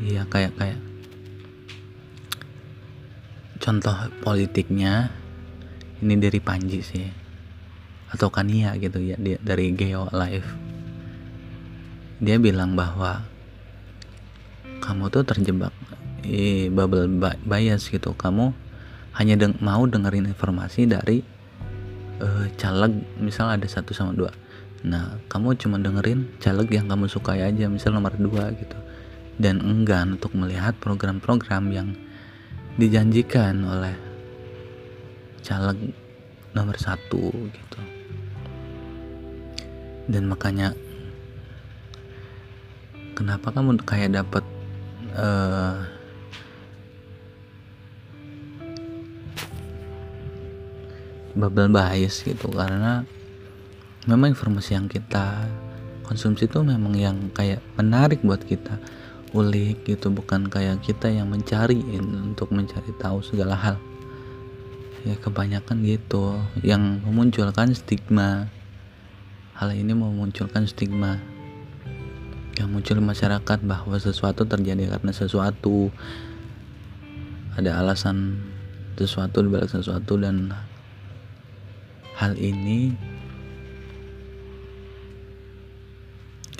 Iya 0.00 0.28
kayak 0.28 0.56
kayak 0.60 0.80
contoh 3.60 3.96
politiknya 4.24 5.12
ini 6.00 6.16
dari 6.16 6.40
Panji 6.40 6.80
sih 6.80 7.08
atau 8.12 8.32
Kania 8.32 8.76
gitu 8.80 9.00
ya 9.00 9.16
dari 9.20 9.72
Geo 9.76 10.08
Live 10.12 10.69
dia 12.20 12.36
bilang 12.36 12.76
bahwa 12.76 13.24
kamu 14.84 15.08
tuh 15.08 15.24
terjebak 15.24 15.72
eh, 16.24 16.68
bubble 16.68 17.08
bias 17.44 17.88
gitu. 17.88 18.12
Kamu 18.12 18.52
hanya 19.16 19.34
deng 19.40 19.56
mau 19.64 19.88
dengerin 19.88 20.28
informasi 20.28 20.84
dari 20.84 21.24
uh, 22.20 22.46
caleg 22.60 22.92
misal 23.18 23.50
ada 23.50 23.64
satu 23.64 23.96
sama 23.96 24.12
dua. 24.12 24.30
Nah 24.84 25.16
kamu 25.32 25.56
cuma 25.60 25.80
dengerin 25.80 26.28
caleg 26.38 26.68
yang 26.70 26.86
kamu 26.86 27.08
sukai 27.08 27.40
aja 27.44 27.66
misal 27.72 27.96
nomor 27.96 28.14
dua 28.20 28.52
gitu. 28.54 28.76
Dan 29.40 29.64
enggan 29.64 30.20
untuk 30.20 30.36
melihat 30.36 30.76
program-program 30.76 31.72
yang 31.72 31.96
dijanjikan 32.76 33.64
oleh 33.64 33.96
caleg 35.40 35.96
nomor 36.52 36.76
satu 36.76 37.32
gitu. 37.32 37.80
Dan 40.10 40.28
makanya 40.28 40.76
kenapa 43.20 43.52
kamu 43.52 43.76
kayak 43.84 44.16
dapat 44.16 44.40
uh, 45.12 45.84
bubble 51.36 51.68
bias 51.68 52.24
gitu? 52.24 52.48
Karena 52.48 53.04
memang 54.08 54.32
informasi 54.32 54.72
yang 54.72 54.88
kita 54.88 55.44
konsumsi 56.08 56.48
itu 56.48 56.64
memang 56.64 56.96
yang 56.96 57.28
kayak 57.36 57.60
menarik 57.76 58.24
buat 58.24 58.40
kita 58.40 58.80
ulik 59.30 59.86
gitu 59.86 60.10
bukan 60.10 60.50
kayak 60.50 60.82
kita 60.82 61.06
yang 61.06 61.30
mencari 61.30 61.78
untuk 62.00 62.48
mencari 62.56 62.88
tahu 62.96 63.20
segala 63.20 63.52
hal. 63.52 63.76
Ya 65.04 65.20
kebanyakan 65.20 65.84
gitu 65.84 66.40
yang 66.64 67.04
memunculkan 67.04 67.76
stigma. 67.76 68.48
Hal 69.60 69.76
ini 69.76 69.92
memunculkan 69.92 70.64
stigma 70.64 71.20
yang 72.60 72.68
muncul 72.68 73.00
masyarakat 73.00 73.58
bahwa 73.64 73.96
sesuatu 73.96 74.44
terjadi 74.44 74.92
karena 74.92 75.12
sesuatu. 75.16 75.88
Ada 77.56 77.80
alasan 77.80 78.36
sesuatu 79.00 79.40
dibalik 79.40 79.72
sesuatu 79.72 80.20
dan 80.20 80.52
hal 82.20 82.36
ini 82.36 82.92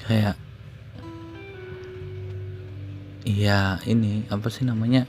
kayak 0.08 0.40
iya 3.28 3.76
ini 3.84 4.24
apa 4.32 4.48
sih 4.48 4.64
namanya 4.64 5.04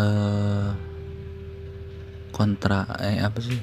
eh 0.00 0.72
kontra 2.32 2.88
eh 3.04 3.20
apa 3.20 3.38
sih? 3.44 3.60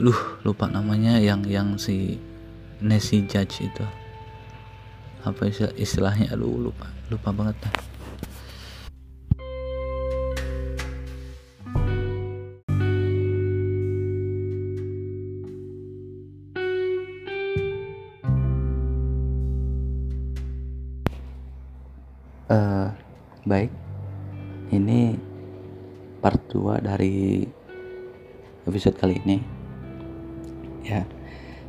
Luh, 0.00 0.42
lupa 0.42 0.66
namanya 0.66 1.22
yang 1.22 1.46
yang 1.46 1.78
si 1.78 2.18
Nancy 2.82 3.22
Judge 3.28 3.62
itu. 3.62 3.86
Apa 5.22 5.48
istilahnya? 5.78 6.34
Lu 6.34 6.58
lupa. 6.58 6.90
Lupa 7.08 7.30
banget 7.30 7.56
dah. 7.62 7.74
Uh, 22.44 22.92
baik. 23.48 23.72
Ini 24.74 25.16
part 26.20 26.40
2 26.52 26.84
dari 26.84 27.46
episode 28.68 28.96
kali 29.00 29.16
ini 29.24 29.63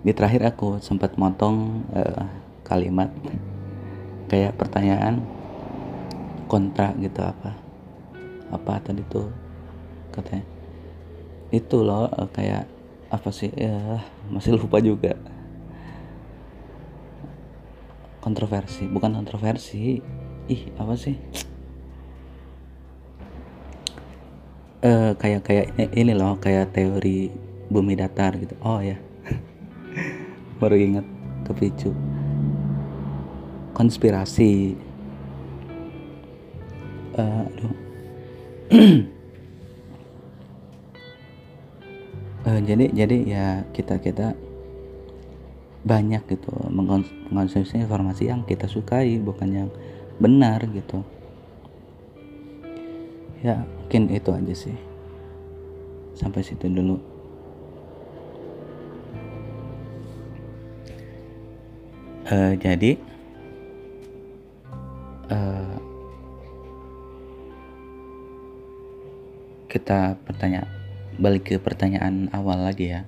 di 0.06 0.14
terakhir 0.14 0.46
aku 0.54 0.78
sempat 0.86 1.18
motong 1.18 1.82
uh, 1.90 2.30
kalimat 2.62 3.10
kayak 4.30 4.54
pertanyaan 4.54 5.18
kontra 6.46 6.94
gitu 7.02 7.26
apa 7.26 7.58
apa 8.54 8.78
tadi 8.86 9.02
tuh? 9.10 9.34
Katanya 10.14 10.46
itu 11.50 11.82
loh 11.82 12.06
uh, 12.06 12.30
kayak 12.30 12.70
apa 13.10 13.34
sih 13.34 13.50
ya 13.50 14.06
masih 14.30 14.62
lupa 14.62 14.78
juga. 14.78 15.18
Kontroversi 18.22 18.86
bukan 18.86 19.10
kontroversi. 19.10 20.06
Ih 20.46 20.70
apa 20.78 20.94
sih? 20.94 21.18
Uh, 24.86 25.18
kayak 25.18 25.42
kayak 25.42 25.74
ini 25.98 26.14
loh 26.14 26.38
kayak 26.38 26.78
teori 26.78 27.34
bumi 27.74 27.98
datar 27.98 28.38
gitu. 28.38 28.54
Oh 28.62 28.78
ya 28.78 29.02
baru 30.60 30.76
ingat 30.80 31.06
kepicu 31.46 31.92
konspirasi. 33.76 34.80
Uh, 37.16 37.44
aduh. 37.44 37.74
Uh, 42.48 42.60
jadi 42.70 42.86
jadi 42.96 43.18
ya 43.28 43.48
kita 43.76 44.00
kita 44.00 44.36
banyak 45.86 46.26
gitu 46.26 46.50
mengkonsumsi 46.74 47.78
informasi 47.78 48.32
yang 48.32 48.42
kita 48.42 48.66
sukai 48.66 49.22
bukan 49.22 49.50
yang 49.54 49.70
benar 50.18 50.64
gitu. 50.72 51.04
Ya 53.44 53.62
mungkin 53.84 54.10
itu 54.10 54.32
aja 54.34 54.54
sih. 54.56 54.78
Sampai 56.16 56.42
situ 56.42 56.72
dulu 56.72 57.15
uh, 62.30 62.54
jadi 62.58 62.98
uh, 65.30 65.76
kita 69.70 70.18
bertanya 70.26 70.68
balik 71.16 71.48
ke 71.48 71.56
pertanyaan 71.58 72.28
awal 72.36 72.60
lagi 72.66 72.92
ya 72.92 73.02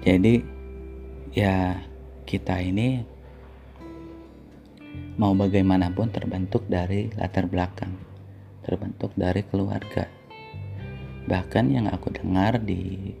jadi 0.00 0.40
ya 1.36 1.76
kita 2.24 2.58
ini 2.64 3.04
mau 5.20 5.36
bagaimanapun 5.36 6.08
terbentuk 6.08 6.64
dari 6.64 7.12
latar 7.12 7.44
belakang, 7.44 7.92
terbentuk 8.64 9.12
dari 9.12 9.44
keluarga. 9.44 10.08
Bahkan 11.28 11.64
yang 11.68 11.92
aku 11.92 12.08
dengar 12.08 12.56
di 12.56 13.12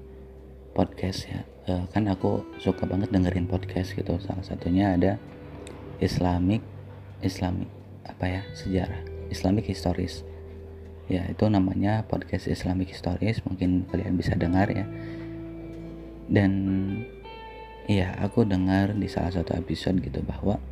podcast 0.72 1.26
ya, 1.26 1.40
eh, 1.66 1.84
kan 1.90 2.06
aku 2.06 2.46
suka 2.62 2.86
banget 2.86 3.10
dengerin 3.10 3.50
podcast 3.50 3.94
gitu. 3.94 4.16
Salah 4.22 4.44
satunya 4.46 4.94
ada 4.94 5.18
Islamic, 5.98 6.62
Islamic 7.20 7.68
apa 8.06 8.24
ya 8.26 8.42
sejarah, 8.56 9.00
Islamic 9.28 9.68
Histories. 9.68 10.22
Ya 11.10 11.26
itu 11.26 11.44
namanya 11.50 12.06
podcast 12.06 12.46
Islamic 12.46 12.94
Histories. 12.94 13.42
Mungkin 13.42 13.90
kalian 13.90 14.14
bisa 14.14 14.38
dengar 14.38 14.70
ya. 14.70 14.86
Dan 16.30 16.52
Iya, 17.90 18.14
aku 18.22 18.46
dengar 18.46 18.94
di 18.94 19.10
salah 19.10 19.34
satu 19.34 19.50
episode 19.58 19.98
gitu 19.98 20.22
bahwa 20.22 20.62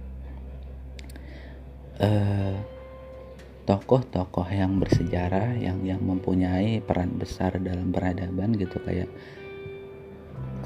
tokoh 3.66 4.06
tokoh-tokoh 4.06 4.46
yang 4.54 4.78
bersejarah 4.78 5.58
yang 5.58 5.82
yang 5.82 5.98
mempunyai 5.98 6.78
peran 6.78 7.18
besar 7.18 7.58
dalam 7.58 7.90
peradaban 7.90 8.54
gitu 8.54 8.78
kayak 8.86 9.10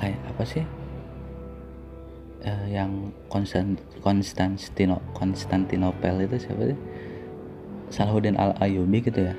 kayak 0.02 0.18
apa 0.26 0.42
sih? 0.42 0.66
Uh, 2.42 2.66
yang 2.66 3.14
Konstant 3.30 3.78
Konstantino 4.02 4.98
Konstantinopel 5.14 6.26
itu 6.26 6.42
siapa 6.42 6.74
sih? 6.74 6.78
Salahuddin 7.94 8.34
Al 8.34 8.58
Ayyubi 8.58 8.98
gitu 8.98 9.30
ya? 9.30 9.38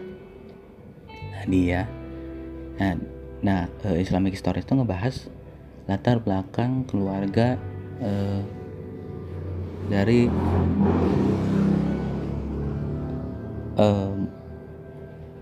Nah 1.11 1.43
dia. 1.51 1.81
Nah, 2.79 2.95
nah 3.43 3.61
uh, 3.83 3.99
Islamic 3.99 4.39
Stories 4.39 4.63
itu 4.63 4.79
ngebahas 4.79 5.27
latar 5.83 6.23
belakang 6.23 6.87
keluarga 6.87 7.59
uh, 7.99 8.39
dari 9.91 10.31
um, 13.75 14.31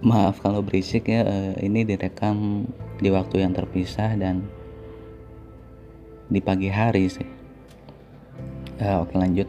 maaf 0.02 0.42
kalau 0.42 0.66
berisik 0.66 1.14
ya 1.14 1.22
uh, 1.30 1.54
ini 1.62 1.86
direkam 1.86 2.66
di 2.98 3.14
waktu 3.14 3.46
yang 3.46 3.54
terpisah 3.54 4.18
dan 4.18 4.50
di 6.32 6.39
pagi 6.39 6.72
hari 6.72 7.12
sih. 7.12 7.28
Uh, 8.80 9.04
oke 9.04 9.12
lanjut. 9.20 9.46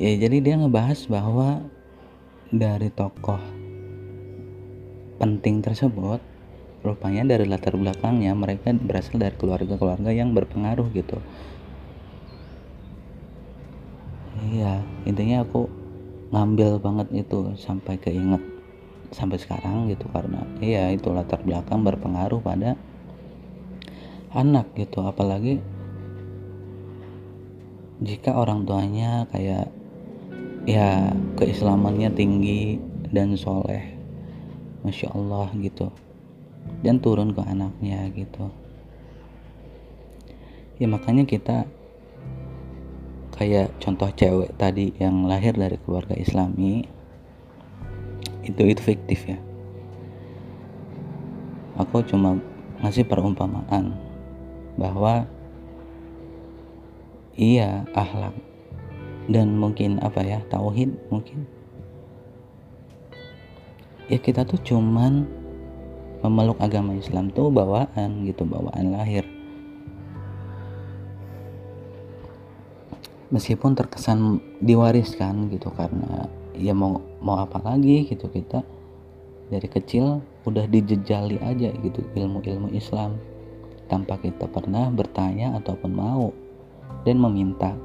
Ya 0.00 0.16
jadi 0.16 0.40
dia 0.40 0.54
ngebahas 0.56 1.04
bahwa 1.06 1.60
dari 2.48 2.88
tokoh 2.88 3.38
penting 5.20 5.60
tersebut 5.60 6.18
rupanya 6.82 7.36
dari 7.36 7.46
latar 7.46 7.78
belakangnya 7.78 8.34
mereka 8.34 8.74
berasal 8.74 9.20
dari 9.20 9.36
keluarga-keluarga 9.36 10.10
yang 10.10 10.32
berpengaruh 10.32 10.88
gitu. 10.96 11.20
Iya 14.50 14.82
intinya 15.04 15.44
aku 15.44 15.68
ngambil 16.32 16.80
banget 16.80 17.28
itu 17.28 17.52
sampai 17.60 18.00
keinget 18.00 18.40
sampai 19.12 19.36
sekarang 19.36 19.92
gitu 19.92 20.08
karena 20.08 20.40
iya 20.64 20.88
itu 20.88 21.12
latar 21.12 21.44
belakang 21.44 21.84
berpengaruh 21.84 22.40
pada 22.40 22.74
anak 24.32 24.72
gitu 24.76 25.04
apalagi 25.04 25.60
jika 28.02 28.34
orang 28.34 28.66
tuanya 28.66 29.30
kayak 29.30 29.70
ya 30.66 31.14
keislamannya 31.38 32.10
tinggi 32.14 32.78
dan 33.14 33.38
soleh 33.38 33.94
masya 34.82 35.14
Allah 35.14 35.50
gitu. 35.58 35.90
Dan 36.82 36.98
turun 36.98 37.34
ke 37.34 37.42
anaknya 37.42 38.06
gitu. 38.14 38.50
Ya 40.78 40.90
makanya 40.90 41.22
kita 41.26 41.66
kayak 43.38 43.74
contoh 43.78 44.10
cewek 44.14 44.54
tadi 44.58 44.90
yang 44.98 45.26
lahir 45.26 45.54
dari 45.54 45.78
keluarga 45.78 46.14
islami 46.18 46.86
itu 48.42 48.62
itu 48.66 48.82
fiktif 48.82 49.30
ya. 49.30 49.38
Aku 51.78 52.02
cuma 52.02 52.38
ngasih 52.82 53.06
perumpamaan 53.06 54.11
bahwa 54.76 55.28
iya 57.36 57.84
akhlak 57.92 58.32
dan 59.30 59.54
mungkin 59.54 60.02
apa 60.02 60.20
ya 60.24 60.38
tauhid 60.50 60.90
mungkin. 61.12 61.46
Ya 64.10 64.18
kita 64.18 64.44
tuh 64.44 64.60
cuman 64.60 65.24
memeluk 66.20 66.58
agama 66.60 66.94
Islam 66.94 67.30
tuh 67.32 67.48
bawaan 67.48 68.26
gitu 68.28 68.44
bawaan 68.44 68.92
lahir. 68.92 69.24
Meskipun 73.32 73.72
terkesan 73.72 74.44
diwariskan 74.60 75.48
gitu 75.48 75.72
karena 75.72 76.28
ya 76.52 76.76
mau 76.76 77.00
mau 77.24 77.40
apa 77.40 77.64
lagi 77.64 78.04
gitu 78.04 78.28
kita 78.28 78.60
dari 79.48 79.68
kecil 79.68 80.20
udah 80.44 80.68
dijejali 80.68 81.40
aja 81.40 81.72
gitu 81.80 82.04
ilmu-ilmu 82.12 82.68
Islam 82.76 83.16
tanpa 83.92 84.16
kita 84.16 84.48
pernah 84.48 84.88
bertanya 84.88 85.52
ataupun 85.60 85.92
mau 85.92 86.32
dan 87.04 87.20
meminta 87.20 87.76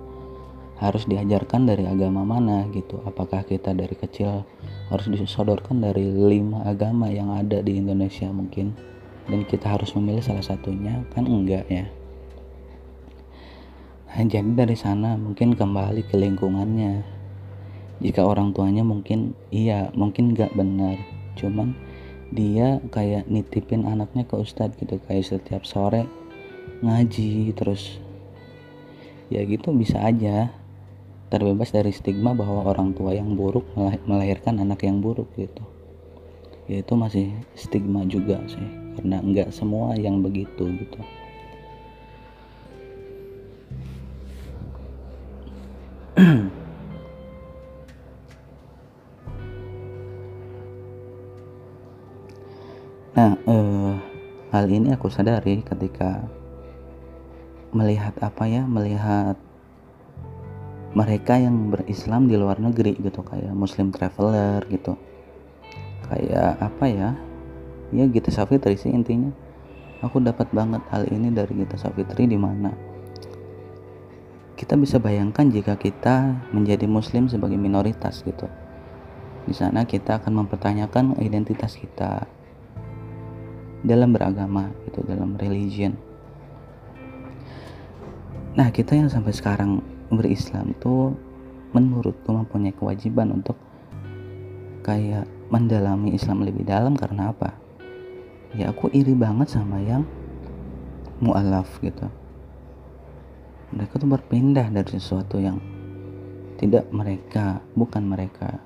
harus 0.80 1.04
diajarkan 1.04 1.68
dari 1.68 1.84
agama 1.84 2.24
mana 2.24 2.64
gitu 2.72 3.04
apakah 3.04 3.44
kita 3.44 3.76
dari 3.76 4.00
kecil 4.00 4.48
harus 4.88 5.12
disodorkan 5.12 5.84
dari 5.84 6.08
lima 6.08 6.64
agama 6.64 7.12
yang 7.12 7.36
ada 7.36 7.60
di 7.60 7.76
Indonesia 7.76 8.32
mungkin 8.32 8.72
dan 9.28 9.44
kita 9.44 9.76
harus 9.76 9.92
memilih 10.00 10.24
salah 10.24 10.46
satunya 10.46 11.04
kan 11.12 11.28
enggak 11.28 11.68
ya 11.68 11.92
Nah, 14.18 14.26
jadi 14.26 14.50
dari 14.50 14.74
sana 14.74 15.14
mungkin 15.14 15.54
kembali 15.54 16.10
ke 16.10 16.18
lingkungannya. 16.18 17.06
Jika 18.02 18.26
orang 18.26 18.50
tuanya 18.50 18.82
mungkin 18.82 19.38
iya, 19.54 19.94
mungkin 19.94 20.34
gak 20.34 20.58
benar. 20.58 20.98
Cuman 21.38 21.78
dia 22.32 22.84
kayak 22.92 23.28
nitipin 23.32 23.88
anaknya 23.88 24.28
ke 24.28 24.36
ustadz 24.36 24.76
gitu 24.80 25.00
kayak 25.08 25.24
setiap 25.24 25.64
sore 25.64 26.06
ngaji 26.84 27.56
terus 27.56 28.00
ya 29.32 29.44
gitu 29.44 29.74
bisa 29.76 30.02
aja. 30.04 30.52
Terbebas 31.28 31.76
dari 31.76 31.92
stigma 31.92 32.32
bahwa 32.32 32.64
orang 32.72 32.96
tua 32.96 33.12
yang 33.12 33.36
buruk 33.36 33.68
melahirkan 34.08 34.64
anak 34.64 34.88
yang 34.88 35.04
buruk 35.04 35.28
gitu. 35.36 35.60
Ya 36.72 36.80
itu 36.80 36.96
masih 36.96 37.36
stigma 37.52 38.08
juga 38.08 38.40
sih 38.48 38.64
karena 38.96 39.20
nggak 39.20 39.52
semua 39.52 40.00
yang 40.00 40.24
begitu 40.24 40.72
gitu 40.72 41.00
hal 54.68 54.84
ini 54.84 54.92
aku 54.92 55.08
sadari 55.08 55.64
ketika 55.64 56.28
melihat 57.72 58.12
apa 58.20 58.52
ya 58.52 58.68
melihat 58.68 59.40
mereka 60.92 61.40
yang 61.40 61.72
berislam 61.72 62.28
di 62.28 62.36
luar 62.36 62.60
negeri 62.60 63.00
gitu 63.00 63.24
kayak 63.24 63.56
muslim 63.56 63.96
traveler 63.96 64.68
gitu. 64.68 65.00
Kayak 66.12 66.60
apa 66.60 66.84
ya? 66.84 67.16
Ya 67.96 68.12
Gita 68.12 68.28
Safitri 68.28 68.76
sih 68.76 68.92
intinya. 68.92 69.32
Aku 70.04 70.20
dapat 70.20 70.52
banget 70.52 70.84
hal 70.92 71.08
ini 71.16 71.32
dari 71.32 71.64
Gita 71.64 71.80
Safitri 71.80 72.28
di 72.28 72.36
mana? 72.36 72.76
Kita 74.60 74.76
bisa 74.76 75.00
bayangkan 75.00 75.48
jika 75.48 75.80
kita 75.80 76.44
menjadi 76.52 76.92
muslim 76.92 77.32
sebagai 77.32 77.56
minoritas 77.56 78.20
gitu. 78.28 78.52
Di 79.48 79.56
sana 79.56 79.88
kita 79.88 80.20
akan 80.20 80.44
mempertanyakan 80.44 81.24
identitas 81.24 81.80
kita 81.80 82.36
dalam 83.86 84.14
beragama 84.14 84.74
gitu 84.90 85.06
dalam 85.06 85.38
religion. 85.38 85.94
Nah 88.58 88.74
kita 88.74 88.98
yang 88.98 89.10
sampai 89.10 89.34
sekarang 89.36 89.86
berislam 90.10 90.74
tuh 90.82 91.14
menurutku 91.76 92.34
mempunyai 92.34 92.74
kewajiban 92.74 93.30
untuk 93.30 93.54
kayak 94.82 95.30
mendalami 95.54 96.16
Islam 96.16 96.42
lebih 96.42 96.66
dalam 96.66 96.98
karena 96.98 97.30
apa? 97.30 97.54
Ya 98.56 98.74
aku 98.74 98.90
iri 98.96 99.14
banget 99.14 99.54
sama 99.54 99.78
yang 99.84 100.08
mualaf 101.22 101.70
gitu. 101.84 102.08
Mereka 103.76 104.00
tuh 104.00 104.10
berpindah 104.10 104.72
dari 104.72 104.90
sesuatu 104.96 105.38
yang 105.38 105.60
tidak 106.58 106.90
mereka 106.90 107.62
bukan 107.78 108.10
mereka 108.10 108.58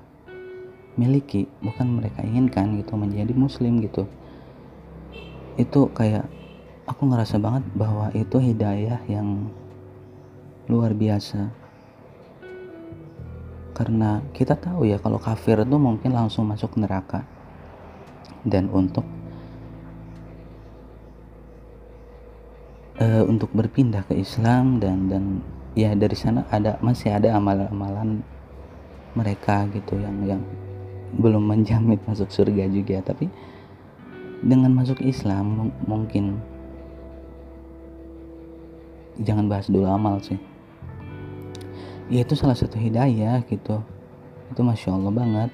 miliki 0.96 1.48
bukan 1.60 2.00
mereka 2.00 2.20
inginkan 2.24 2.80
gitu 2.80 2.96
menjadi 2.96 3.32
muslim 3.32 3.80
gitu 3.80 4.04
itu 5.60 5.88
kayak 5.92 6.24
aku 6.88 7.08
ngerasa 7.08 7.36
banget 7.38 7.64
bahwa 7.76 8.08
itu 8.16 8.36
hidayah 8.40 9.00
yang 9.08 9.48
luar 10.66 10.94
biasa. 10.96 11.52
Karena 13.72 14.20
kita 14.36 14.54
tahu 14.54 14.84
ya 14.84 15.00
kalau 15.00 15.16
kafir 15.16 15.64
itu 15.64 15.76
mungkin 15.80 16.12
langsung 16.12 16.48
masuk 16.48 16.76
neraka. 16.76 17.24
Dan 18.42 18.68
untuk 18.68 19.06
uh, 22.98 23.24
untuk 23.24 23.48
berpindah 23.54 24.04
ke 24.04 24.18
Islam 24.18 24.82
dan 24.82 25.08
dan 25.08 25.24
ya 25.72 25.96
dari 25.96 26.14
sana 26.18 26.44
ada 26.52 26.76
masih 26.84 27.16
ada 27.16 27.38
amalan-amalan 27.38 28.20
mereka 29.16 29.64
gitu 29.72 29.96
yang 29.96 30.16
yang 30.26 30.42
belum 31.16 31.44
menjamin 31.44 32.00
masuk 32.04 32.28
surga 32.28 32.68
juga. 32.68 33.00
Tapi 33.00 33.28
dengan 34.42 34.74
masuk 34.74 34.98
Islam 35.00 35.70
mungkin 35.86 36.42
jangan 39.22 39.46
bahas 39.46 39.70
dulu 39.70 39.86
amal 39.86 40.18
sih. 40.18 40.38
Ya 42.10 42.26
itu 42.26 42.34
salah 42.34 42.58
satu 42.58 42.76
hidayah 42.76 43.40
gitu. 43.46 43.80
Itu 44.50 44.60
masya 44.60 44.98
Allah 44.98 45.14
banget. 45.14 45.50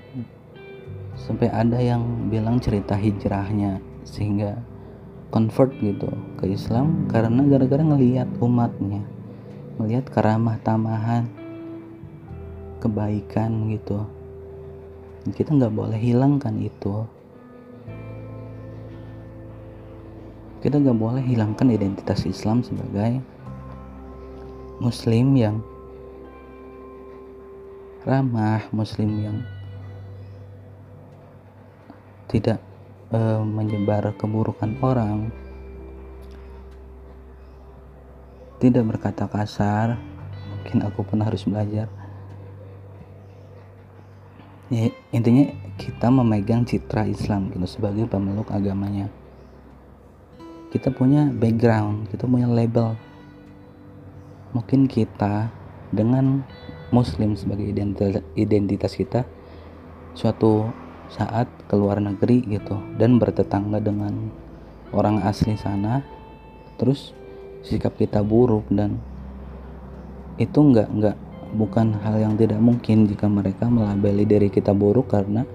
Sampai 1.14 1.52
ada 1.52 1.76
yang 1.76 2.32
bilang 2.32 2.58
cerita 2.58 2.96
hijrahnya 2.96 3.78
sehingga 4.08 4.56
convert 5.28 5.76
gitu 5.84 6.08
ke 6.40 6.48
Islam 6.48 7.04
karena 7.12 7.44
gara-gara 7.44 7.84
ngelihat 7.84 8.32
umatnya 8.40 9.04
melihat 9.78 10.10
keramah 10.10 10.58
tamahan 10.64 11.28
kebaikan 12.82 13.70
gitu. 13.70 14.02
Kita 15.28 15.54
nggak 15.54 15.74
boleh 15.74 15.98
hilangkan 15.98 16.56
itu 16.58 17.04
kita 20.58 20.78
nggak 20.82 20.98
boleh 20.98 21.22
hilangkan 21.22 21.70
identitas 21.70 22.26
Islam 22.26 22.66
sebagai 22.66 23.22
Muslim 24.78 25.34
yang 25.34 25.58
ramah 28.08 28.64
muslim 28.72 29.10
yang 29.20 29.36
tidak 32.24 32.56
e, 33.12 33.20
menyebar 33.44 34.16
keburukan 34.16 34.80
orang 34.80 35.28
tidak 38.64 38.96
berkata 38.96 39.28
kasar 39.28 40.00
mungkin 40.48 40.84
aku 40.88 41.00
pun 41.04 41.20
harus 41.20 41.44
belajar. 41.44 41.88
Ya, 44.68 44.92
intinya 45.16 45.48
kita 45.80 46.12
memegang 46.12 46.64
citra 46.64 47.08
Islam 47.08 47.48
gitu 47.52 47.64
sebagai 47.64 48.04
pemeluk 48.04 48.52
agamanya 48.52 49.08
kita 50.68 50.92
punya 50.92 51.28
background 51.32 52.12
kita 52.12 52.28
punya 52.28 52.48
label. 52.48 52.96
Mungkin 54.52 54.88
kita 54.88 55.52
dengan 55.92 56.44
muslim 56.88 57.36
sebagai 57.36 57.68
identitas, 58.36 58.92
kita 58.96 59.24
suatu 60.16 60.68
saat 61.08 61.48
ke 61.68 61.74
luar 61.76 62.00
negeri 62.04 62.44
gitu 62.44 62.76
dan 63.00 63.16
bertetangga 63.16 63.80
dengan 63.80 64.28
orang 64.92 65.24
asli 65.24 65.56
sana 65.56 66.04
terus 66.76 67.16
sikap 67.64 67.96
kita 67.96 68.20
buruk 68.20 68.68
dan 68.68 69.00
itu 70.36 70.60
enggak 70.60 70.88
enggak 70.92 71.16
bukan 71.56 71.96
hal 72.04 72.20
yang 72.20 72.34
tidak 72.36 72.60
mungkin 72.60 73.08
jika 73.08 73.24
mereka 73.24 73.72
melabeli 73.72 74.28
diri 74.28 74.52
kita 74.52 74.76
buruk 74.76 75.08
karena 75.08 75.48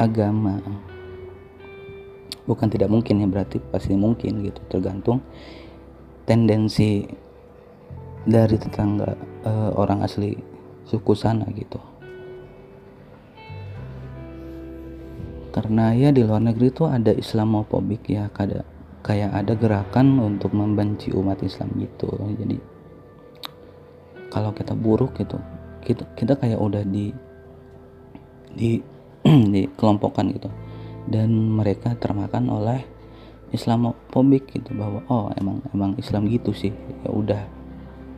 agama 0.00 0.64
bukan 2.50 2.66
tidak 2.66 2.90
mungkin 2.90 3.22
ya 3.22 3.30
berarti 3.30 3.62
pasti 3.70 3.94
mungkin 3.94 4.42
gitu. 4.42 4.58
Tergantung 4.66 5.22
tendensi 6.26 7.06
dari 8.26 8.58
tetangga 8.58 9.14
uh, 9.46 9.70
orang 9.78 10.02
asli 10.02 10.34
suku 10.82 11.14
sana 11.14 11.46
gitu. 11.54 11.78
Karena 15.54 15.94
ya 15.94 16.10
di 16.10 16.26
luar 16.26 16.42
negeri 16.42 16.74
tuh 16.74 16.90
ada 16.90 17.14
Islamofobik 17.14 18.10
ya 18.10 18.26
kada 18.34 18.66
kayak 19.06 19.30
ada 19.30 19.54
gerakan 19.54 20.18
untuk 20.18 20.50
membenci 20.50 21.14
umat 21.14 21.38
Islam 21.46 21.70
gitu. 21.78 22.10
Jadi 22.34 22.58
kalau 24.30 24.50
kita 24.50 24.74
buruk 24.74 25.14
gitu 25.18 25.38
kita 25.82 26.06
kita 26.14 26.32
kayak 26.38 26.60
udah 26.60 26.84
di 26.86 27.10
di 28.54 28.78
dikelompokkan 29.54 30.30
gitu 30.32 30.48
dan 31.08 31.30
mereka 31.32 31.96
termakan 31.96 32.50
oleh 32.52 32.84
Islamofobik 33.50 34.52
gitu 34.54 34.76
bahwa 34.76 35.02
oh 35.10 35.32
emang 35.38 35.64
emang 35.74 35.92
Islam 35.96 36.28
gitu 36.28 36.52
sih. 36.52 36.74
Ya 37.06 37.10
udah 37.10 37.42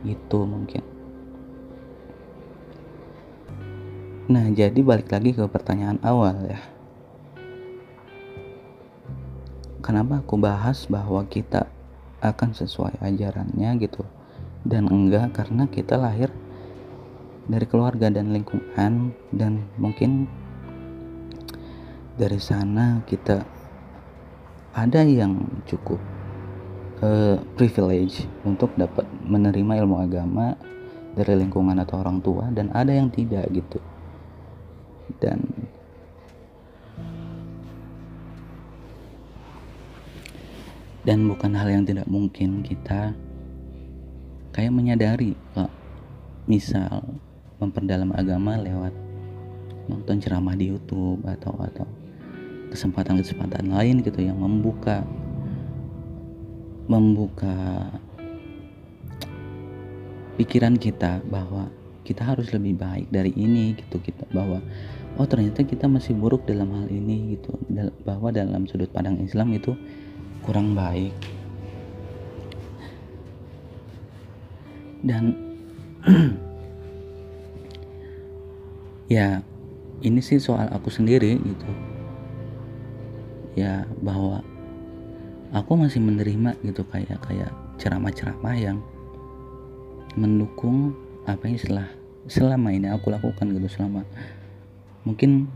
gitu 0.03 0.43
mungkin. 0.43 0.83
Nah 4.27 4.47
jadi 4.51 4.79
balik 4.81 5.11
lagi 5.11 5.35
ke 5.35 5.43
pertanyaan 5.47 5.99
awal 6.03 6.35
ya. 6.47 6.61
Kenapa 9.83 10.23
aku 10.23 10.39
bahas 10.39 10.87
bahwa 10.87 11.27
kita 11.27 11.67
akan 12.23 12.55
sesuai 12.55 13.03
ajarannya 13.03 13.75
gitu 13.83 14.07
dan 14.63 14.87
enggak 14.87 15.35
karena 15.35 15.67
kita 15.67 15.99
lahir 15.99 16.31
dari 17.51 17.67
keluarga 17.67 18.07
dan 18.07 18.31
lingkungan 18.31 19.11
dan 19.35 19.67
mungkin 19.75 20.31
dari 22.13 22.37
sana 22.37 23.01
kita 23.09 23.41
ada 24.73 25.01
yang 25.01 25.37
cukup 25.65 25.97
uh, 27.01 27.37
privilege 27.57 28.25
untuk 28.45 28.73
dapat 28.77 29.05
menerima 29.25 29.85
ilmu 29.85 30.01
agama 30.01 30.57
dari 31.13 31.37
lingkungan 31.37 31.77
atau 31.81 32.01
orang 32.01 32.21
tua 32.21 32.49
dan 32.49 32.73
ada 32.73 32.89
yang 32.93 33.09
tidak 33.09 33.45
gitu. 33.53 33.77
Dan 35.21 35.39
dan 41.03 41.27
bukan 41.27 41.51
hal 41.53 41.69
yang 41.69 41.85
tidak 41.85 42.07
mungkin 42.07 42.63
kita 42.63 43.13
kayak 44.55 44.73
menyadari 44.73 45.35
kalau 45.53 45.69
misal 46.47 47.03
memperdalam 47.59 48.11
agama 48.15 48.59
lewat 48.59 48.93
nonton 49.87 50.19
ceramah 50.19 50.55
di 50.55 50.71
YouTube 50.71 51.19
atau 51.27 51.55
atau 51.59 51.87
kesempatan-kesempatan 52.73 53.69
lain 53.69 54.01
gitu 54.01 54.19
yang 54.25 54.41
membuka 54.41 55.05
membuka 56.89 57.93
pikiran 60.41 60.75
kita 60.81 61.21
bahwa 61.29 61.69
kita 62.03 62.25
harus 62.25 62.51
lebih 62.51 62.75
baik 62.75 63.07
dari 63.13 63.31
ini 63.37 63.77
gitu 63.79 64.01
kita 64.01 64.27
bahwa 64.35 64.59
oh 65.15 65.27
ternyata 65.29 65.61
kita 65.63 65.85
masih 65.85 66.17
buruk 66.17 66.43
dalam 66.49 66.73
hal 66.73 66.87
ini 66.89 67.37
gitu. 67.37 67.53
Bahwa 68.03 68.33
dalam 68.33 68.65
sudut 68.65 68.89
pandang 68.89 69.21
Islam 69.21 69.53
itu 69.53 69.77
kurang 70.41 70.73
baik. 70.73 71.13
Dan 75.03 75.35
ya 79.15 79.43
ini 80.03 80.19
sih 80.23 80.39
soal 80.39 80.71
aku 80.71 80.91
sendiri 80.91 81.39
gitu 81.39 81.92
ya 83.53 83.85
bahwa 84.01 84.41
aku 85.53 85.77
masih 85.77 86.01
menerima 86.01 86.57
gitu 86.65 86.81
kayak 86.89 87.21
kayak 87.25 87.53
ceramah-ceramah 87.77 88.55
yang 88.57 88.81
mendukung 90.17 90.93
apa 91.25 91.45
yang 91.49 91.57
setelah 91.57 91.89
selama 92.29 92.73
ini 92.73 92.89
aku 92.89 93.13
lakukan 93.13 93.53
gitu 93.53 93.67
selama 93.69 94.05
mungkin 95.03 95.49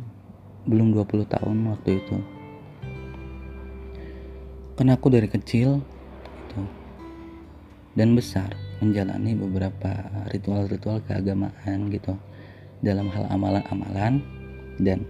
belum 0.67 0.91
20 0.93 1.25
tahun 1.31 1.57
waktu 1.73 1.89
itu. 2.03 2.17
Karena 4.77 4.93
aku 4.93 5.07
dari 5.09 5.25
kecil 5.25 5.81
gitu 5.81 6.61
dan 7.97 8.13
besar 8.13 8.53
menjalani 8.77 9.33
beberapa 9.33 9.89
ritual-ritual 10.29 11.01
keagamaan 11.09 11.89
gitu 11.89 12.13
dalam 12.85 13.09
hal 13.09 13.25
amalan-amalan 13.33 14.21
dan 14.77 15.01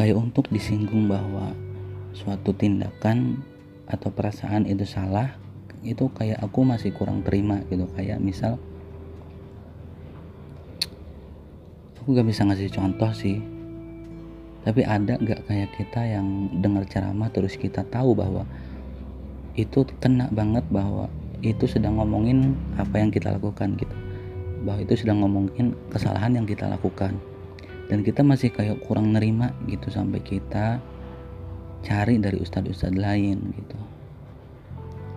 kayak 0.00 0.16
untuk 0.16 0.48
disinggung 0.48 1.12
bahwa 1.12 1.52
suatu 2.16 2.56
tindakan 2.56 3.36
atau 3.84 4.08
perasaan 4.08 4.64
itu 4.64 4.88
salah 4.88 5.36
itu 5.84 6.08
kayak 6.16 6.40
aku 6.40 6.64
masih 6.64 6.96
kurang 6.96 7.20
terima 7.20 7.60
gitu. 7.68 7.84
Kayak 7.92 8.16
misal 8.24 8.56
aku 12.00 12.16
gak 12.16 12.24
bisa 12.24 12.48
ngasih 12.48 12.72
contoh 12.72 13.12
sih. 13.12 13.44
Tapi 14.64 14.88
ada 14.88 15.20
gak 15.20 15.44
kayak 15.44 15.76
kita 15.76 16.00
yang 16.00 16.48
dengar 16.64 16.88
ceramah 16.88 17.28
terus 17.28 17.60
kita 17.60 17.84
tahu 17.84 18.16
bahwa 18.16 18.48
itu 19.52 19.84
kena 20.00 20.32
banget 20.32 20.64
bahwa 20.72 21.12
itu 21.44 21.68
sedang 21.68 22.00
ngomongin 22.00 22.56
apa 22.80 22.96
yang 22.96 23.12
kita 23.12 23.36
lakukan 23.36 23.76
gitu. 23.76 23.92
Bahwa 24.64 24.80
itu 24.80 24.96
sedang 24.96 25.20
ngomongin 25.20 25.76
kesalahan 25.92 26.40
yang 26.40 26.48
kita 26.48 26.72
lakukan 26.72 27.20
dan 27.90 28.06
kita 28.06 28.22
masih 28.22 28.54
kayak 28.54 28.78
kurang 28.86 29.10
nerima 29.10 29.50
gitu 29.66 29.90
sampai 29.90 30.22
kita 30.22 30.78
cari 31.82 32.22
dari 32.22 32.38
ustadz-ustadz 32.38 32.94
lain 32.94 33.50
gitu. 33.50 33.78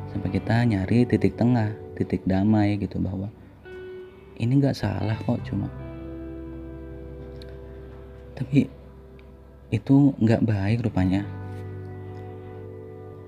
Sampai 0.10 0.34
kita 0.34 0.66
nyari 0.66 1.06
titik 1.06 1.38
tengah 1.38 1.70
titik 1.94 2.26
damai 2.26 2.82
gitu 2.82 2.98
bahwa 2.98 3.30
ini 4.42 4.58
nggak 4.58 4.74
salah 4.74 5.14
kok 5.22 5.38
cuma. 5.46 5.70
Tapi 8.34 8.66
itu 9.70 10.18
nggak 10.18 10.42
baik 10.42 10.82
rupanya. 10.82 11.22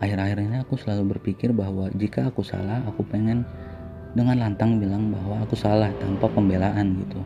Akhir-akhir 0.02 0.42
ini 0.42 0.58
aku 0.58 0.74
selalu 0.74 1.18
berpikir 1.18 1.54
bahwa 1.54 1.94
jika 1.94 2.34
aku 2.34 2.42
salah 2.42 2.82
aku 2.90 3.06
pengen 3.06 3.46
dengan 4.18 4.42
lantang 4.42 4.82
bilang 4.82 5.14
bahwa 5.14 5.46
aku 5.46 5.54
salah 5.54 5.94
tanpa 6.02 6.26
pembelaan 6.34 6.98
gitu 7.06 7.22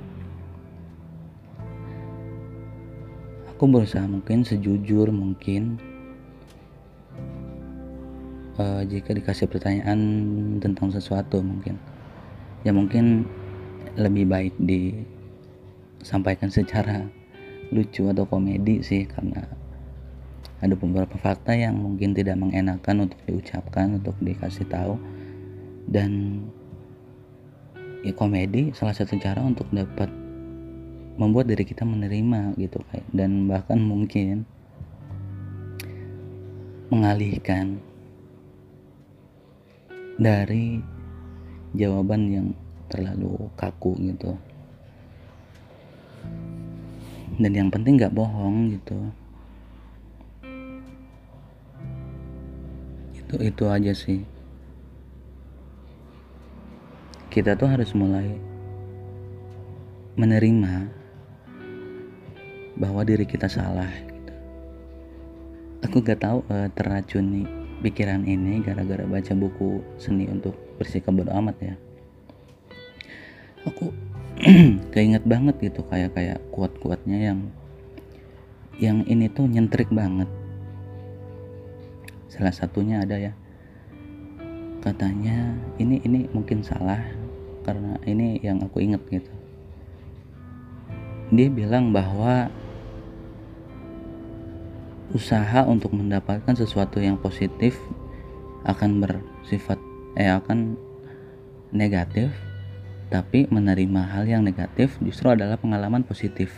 aku 3.60 3.68
berusaha 3.68 4.08
mungkin 4.08 4.48
sejujur 4.48 5.12
mungkin 5.12 5.76
uh, 8.56 8.88
jika 8.88 9.12
dikasih 9.12 9.52
pertanyaan 9.52 10.00
tentang 10.64 10.96
sesuatu 10.96 11.44
mungkin. 11.44 11.76
Ya 12.64 12.72
mungkin 12.72 13.28
lebih 14.00 14.32
baik 14.32 14.56
disampaikan 14.64 16.48
secara 16.48 17.04
lucu 17.76 18.08
atau 18.08 18.24
komedi 18.24 18.80
sih 18.80 19.04
karena 19.04 19.44
ada 20.64 20.80
beberapa 20.80 21.20
fakta 21.20 21.52
yang 21.52 21.84
mungkin 21.84 22.16
tidak 22.16 22.40
mengenakan 22.40 23.12
untuk 23.12 23.20
diucapkan 23.28 24.00
untuk 24.00 24.16
dikasih 24.24 24.72
tahu. 24.72 24.96
Dan 25.84 26.48
ya 28.08 28.16
komedi 28.16 28.72
salah 28.72 28.96
satu 28.96 29.20
cara 29.20 29.44
untuk 29.44 29.68
dapat 29.76 30.08
membuat 31.20 31.52
diri 31.52 31.68
kita 31.68 31.84
menerima 31.84 32.56
gitu 32.56 32.80
kayak 32.88 33.04
dan 33.12 33.52
bahkan 33.52 33.76
mungkin 33.76 34.48
mengalihkan 36.88 37.84
dari 40.16 40.80
jawaban 41.76 42.22
yang 42.32 42.48
terlalu 42.88 43.52
kaku 43.60 44.00
gitu. 44.00 44.32
Dan 47.40 47.52
yang 47.52 47.70
penting 47.72 48.00
nggak 48.00 48.16
bohong 48.16 48.80
gitu. 48.80 49.00
Itu 53.16 53.36
itu 53.44 53.64
aja 53.68 53.92
sih. 53.92 54.24
Kita 57.28 57.54
tuh 57.60 57.70
harus 57.70 57.92
mulai 57.92 58.34
menerima 60.20 60.99
bahwa 62.80 63.04
diri 63.04 63.28
kita 63.28 63.52
salah 63.52 63.92
gitu. 63.92 64.34
aku 65.84 65.96
gak 66.00 66.24
tahu 66.24 66.40
uh, 66.48 66.72
teracuni 66.72 67.44
pikiran 67.80 68.24
ini 68.28 68.60
gara-gara 68.64 69.04
baca 69.08 69.34
buku 69.36 69.84
seni 69.96 70.28
untuk 70.28 70.56
bersikap 70.76 71.16
bodo 71.16 71.32
amat 71.32 71.56
ya. 71.64 71.76
Aku 73.68 73.92
keinget 74.96 75.24
banget 75.28 75.56
gitu 75.60 75.84
kayak 75.88 76.16
kayak 76.16 76.40
kuat-kuatnya 76.52 77.32
yang 77.32 77.40
yang 78.80 79.04
ini 79.08 79.28
tuh 79.32 79.48
nyentrik 79.48 79.92
banget. 79.92 80.28
Salah 82.32 82.56
satunya 82.56 83.04
ada 83.04 83.20
ya 83.20 83.36
katanya 84.80 85.60
ini 85.76 86.00
ini 86.08 86.32
mungkin 86.32 86.64
salah 86.64 87.04
karena 87.68 88.00
ini 88.08 88.40
yang 88.40 88.64
aku 88.64 88.80
inget 88.80 89.04
gitu. 89.12 89.32
Dia 91.36 91.52
bilang 91.52 91.92
bahwa 91.92 92.48
usaha 95.14 95.66
untuk 95.66 95.90
mendapatkan 95.94 96.54
sesuatu 96.54 97.02
yang 97.02 97.18
positif 97.18 97.78
akan 98.68 99.02
bersifat 99.02 99.80
eh 100.20 100.30
akan 100.30 100.78
negatif 101.74 102.30
tapi 103.10 103.50
menerima 103.50 104.06
hal 104.06 104.30
yang 104.30 104.46
negatif 104.46 104.94
justru 105.02 105.34
adalah 105.34 105.58
pengalaman 105.58 106.06
positif. 106.06 106.54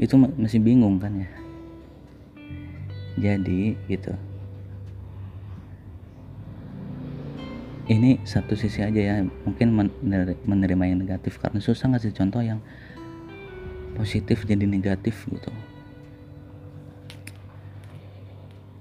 Itu 0.00 0.16
masih 0.16 0.64
bingung 0.64 0.96
kan 0.96 1.12
ya? 1.12 1.30
Jadi 3.20 3.76
gitu. 3.86 4.16
Ini 7.84 8.24
satu 8.24 8.56
sisi 8.56 8.80
aja 8.80 8.96
ya 8.96 9.14
mungkin 9.44 9.76
menerima 10.48 10.84
yang 10.88 11.04
negatif 11.04 11.36
karena 11.36 11.60
susah 11.60 11.92
ngasih 11.92 12.16
contoh 12.16 12.40
yang 12.40 12.64
positif 13.94 14.44
jadi 14.44 14.66
negatif 14.66 15.26
gitu. 15.30 15.50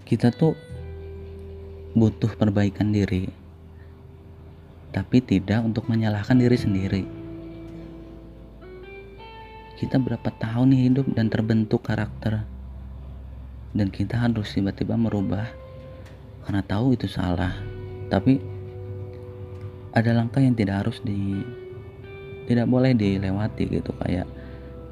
Kita 0.04 0.30
tuh 0.34 0.54
butuh 1.94 2.34
perbaikan 2.34 2.90
diri 2.90 3.30
tapi 4.94 5.26
tidak 5.26 5.66
untuk 5.66 5.90
menyalahkan 5.90 6.38
diri 6.38 6.58
sendiri. 6.58 7.04
Kita 9.82 9.98
berapa 9.98 10.30
tahun 10.38 10.70
nih 10.70 10.82
hidup 10.90 11.08
dan 11.18 11.34
terbentuk 11.34 11.82
karakter 11.82 12.46
dan 13.74 13.88
kita 13.90 14.22
harus 14.22 14.54
tiba-tiba 14.54 14.94
merubah 14.94 15.50
karena 16.46 16.62
tahu 16.62 16.94
itu 16.94 17.10
salah. 17.10 17.58
Tapi 18.14 18.38
ada 19.98 20.14
langkah 20.14 20.42
yang 20.42 20.54
tidak 20.54 20.86
harus 20.86 21.02
di 21.02 21.42
tidak 22.46 22.70
boleh 22.70 22.94
dilewati 22.94 23.66
gitu 23.66 23.92
kayak 23.98 24.30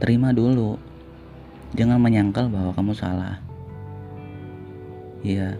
terima 0.01 0.33
dulu. 0.33 0.75
Jangan 1.77 2.01
menyangkal 2.01 2.51
bahwa 2.51 2.75
kamu 2.75 2.91
salah. 2.97 3.39
Ya 5.21 5.55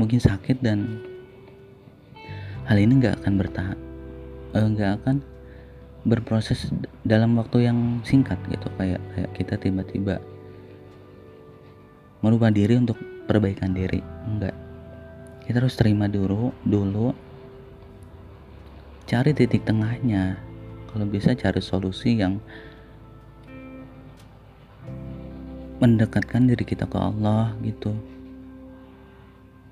mungkin 0.00 0.18
sakit 0.18 0.64
dan 0.64 1.04
hal 2.64 2.80
ini 2.80 2.96
nggak 2.96 3.20
akan 3.20 3.34
bertahan 3.36 3.78
eh, 4.56 4.64
nggak 4.64 4.90
uh, 4.94 4.96
akan 5.02 5.16
berproses 6.08 6.72
dalam 7.04 7.36
waktu 7.36 7.68
yang 7.68 8.00
singkat 8.02 8.40
gitu. 8.48 8.66
Kayak 8.80 9.04
kayak 9.14 9.30
kita 9.36 9.54
tiba-tiba 9.60 10.16
merubah 12.24 12.48
diri 12.50 12.80
untuk 12.80 12.96
perbaikan 13.28 13.76
diri. 13.76 14.00
Enggak 14.24 14.56
kita 15.48 15.64
harus 15.64 15.80
terima 15.80 16.04
dulu 16.04 16.52
dulu. 16.60 17.16
Cari 19.08 19.32
titik 19.32 19.64
tengahnya. 19.64 20.36
Kalau 20.92 21.08
bisa 21.08 21.32
cari 21.32 21.64
solusi 21.64 22.20
yang 22.20 22.36
mendekatkan 25.78 26.50
diri 26.50 26.66
kita 26.66 26.90
ke 26.90 26.98
Allah 26.98 27.54
gitu. 27.62 27.94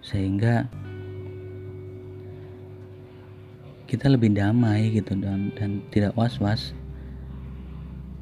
Sehingga 0.03 0.71
kita 3.91 4.11
lebih 4.11 4.35
damai 4.35 4.95
gitu 4.95 5.19
dan 5.19 5.51
dan 5.59 5.83
tidak 5.91 6.15
was-was. 6.15 6.75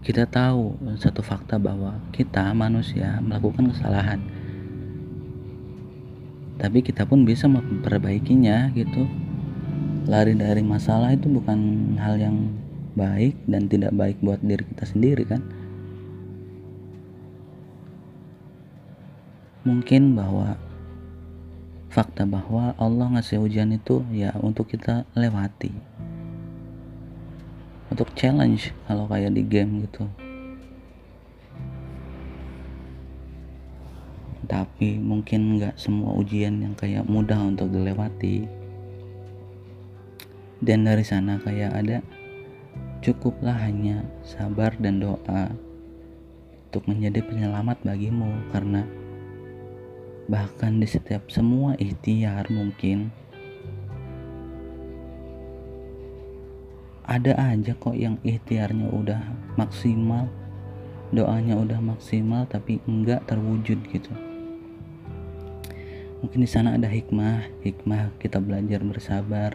Kita 0.05 0.28
tahu 0.28 0.76
satu 1.01 1.24
fakta 1.24 1.57
bahwa 1.57 1.97
kita 2.12 2.53
manusia 2.53 3.20
melakukan 3.24 3.72
kesalahan. 3.72 4.20
Tapi 6.61 6.85
kita 6.85 7.09
pun 7.09 7.24
bisa 7.24 7.49
memperbaikinya 7.49 8.72
gitu. 8.76 9.09
Lari 10.05 10.37
dari 10.37 10.61
masalah 10.61 11.16
itu 11.16 11.32
bukan 11.32 11.57
hal 11.97 12.20
yang 12.20 12.53
baik 12.95 13.32
dan 13.49 13.66
tidak 13.68 13.97
baik 13.97 14.16
buat 14.20 14.39
diri 14.45 14.62
kita 14.62 14.85
sendiri 14.87 15.24
kan 15.26 15.43
mungkin 19.64 20.12
bahwa 20.12 20.60
fakta 21.88 22.28
bahwa 22.28 22.76
Allah 22.76 23.16
ngasih 23.16 23.40
ujian 23.40 23.72
itu 23.72 24.04
ya 24.12 24.36
untuk 24.44 24.68
kita 24.68 25.08
lewati. 25.16 25.72
Untuk 27.88 28.12
challenge 28.12 28.76
kalau 28.84 29.08
kayak 29.08 29.32
di 29.32 29.42
game 29.46 29.88
gitu. 29.88 30.04
Tapi 34.44 35.00
mungkin 35.00 35.56
nggak 35.56 35.80
semua 35.80 36.12
ujian 36.20 36.60
yang 36.60 36.76
kayak 36.76 37.08
mudah 37.08 37.40
untuk 37.40 37.72
dilewati. 37.72 38.44
Dan 40.60 40.84
dari 40.84 41.04
sana 41.06 41.40
kayak 41.40 41.72
ada 41.72 41.98
cukuplah 43.00 43.56
hanya 43.64 44.04
sabar 44.26 44.76
dan 44.76 45.00
doa 45.00 45.52
untuk 46.68 46.84
menjadi 46.90 47.22
penyelamat 47.22 47.80
bagimu 47.86 48.32
karena 48.50 48.82
bahkan 50.25 50.81
di 50.81 50.89
setiap 50.89 51.29
semua 51.29 51.77
ikhtiar 51.77 52.49
mungkin. 52.49 53.12
Ada 57.05 57.37
aja 57.37 57.77
kok 57.77 57.93
yang 57.93 58.16
ikhtiarnya 58.25 58.89
udah 58.89 59.22
maksimal 59.61 60.25
doanya 61.12 61.55
udah 61.55 61.79
maksimal 61.79 62.49
tapi 62.49 62.81
enggak 62.89 63.22
terwujud 63.29 63.77
gitu. 63.93 64.11
Mungkin 66.25 66.41
di 66.41 66.49
sana 66.49 66.75
ada 66.81 66.89
hikmah 66.89 67.45
hikmah 67.61 68.16
kita 68.16 68.41
belajar 68.41 68.81
bersabar 68.81 69.53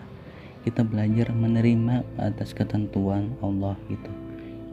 kita 0.62 0.84
belajar 0.86 1.32
menerima 1.34 2.06
atas 2.20 2.54
ketentuan 2.54 3.34
Allah 3.42 3.74
gitu. 3.90 4.12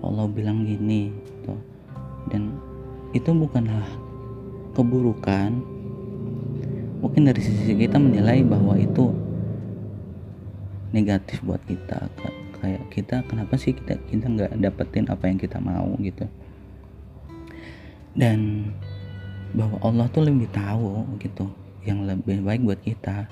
Allah 0.04 0.28
bilang 0.28 0.68
gini 0.68 1.10
gitu 1.14 1.56
dan 2.28 2.58
itu 3.14 3.30
bukanlah 3.32 3.86
keburukan 4.76 5.75
mungkin 7.06 7.30
dari 7.30 7.38
sisi 7.38 7.70
kita 7.78 8.02
menilai 8.02 8.42
bahwa 8.42 8.74
itu 8.74 9.14
negatif 10.90 11.38
buat 11.46 11.62
kita. 11.62 12.10
Kayak 12.58 12.82
kita 12.90 13.22
kenapa 13.30 13.54
sih 13.54 13.78
kita 13.78 13.94
kita 14.10 14.26
nggak 14.26 14.58
dapetin 14.58 15.06
apa 15.06 15.30
yang 15.30 15.38
kita 15.38 15.62
mau 15.62 15.86
gitu? 16.02 16.26
Dan 18.18 18.74
bahwa 19.54 19.78
Allah 19.86 20.10
tuh 20.10 20.26
lebih 20.26 20.50
tahu 20.50 21.06
gitu 21.22 21.46
yang 21.86 22.02
lebih 22.10 22.42
baik 22.42 22.66
buat 22.66 22.82
kita. 22.82 23.30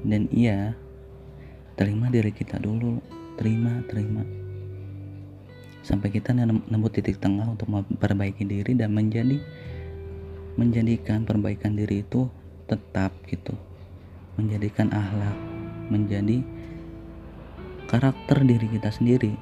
Dan 0.00 0.32
iya 0.32 0.72
terima 1.76 2.08
diri 2.08 2.32
kita 2.32 2.56
dulu 2.56 3.04
terima 3.36 3.84
terima. 3.84 4.24
Sampai 5.84 6.08
kita 6.08 6.32
nemu 6.32 6.88
titik 6.88 7.20
tengah 7.20 7.52
untuk 7.52 7.68
memperbaiki 7.68 8.48
diri 8.48 8.72
dan 8.72 8.96
menjadi 8.96 9.36
menjadikan 10.58 11.22
perbaikan 11.22 11.78
diri 11.78 12.02
itu 12.02 12.26
tetap 12.66 13.14
gitu. 13.30 13.54
Menjadikan 14.34 14.90
akhlak 14.90 15.38
menjadi 15.88 16.42
karakter 17.86 18.44
diri 18.44 18.66
kita 18.74 18.90
sendiri. 18.90 19.32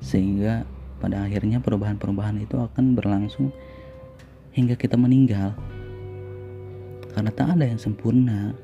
Sehingga 0.00 0.64
pada 0.98 1.22
akhirnya 1.28 1.60
perubahan-perubahan 1.60 2.40
itu 2.40 2.56
akan 2.56 2.96
berlangsung 2.96 3.52
hingga 4.56 4.74
kita 4.74 4.96
meninggal. 4.96 5.52
Karena 7.12 7.30
tak 7.30 7.54
ada 7.60 7.64
yang 7.68 7.78
sempurna. 7.78 8.56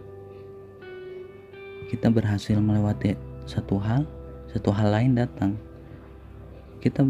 Kita 1.93 2.09
berhasil 2.09 2.57
melewati 2.57 3.13
satu 3.45 3.77
hal 3.77 4.09
satu 4.53 4.69
hal 4.69 4.93
lain 4.93 5.13
datang 5.17 5.57
kita 6.83 7.07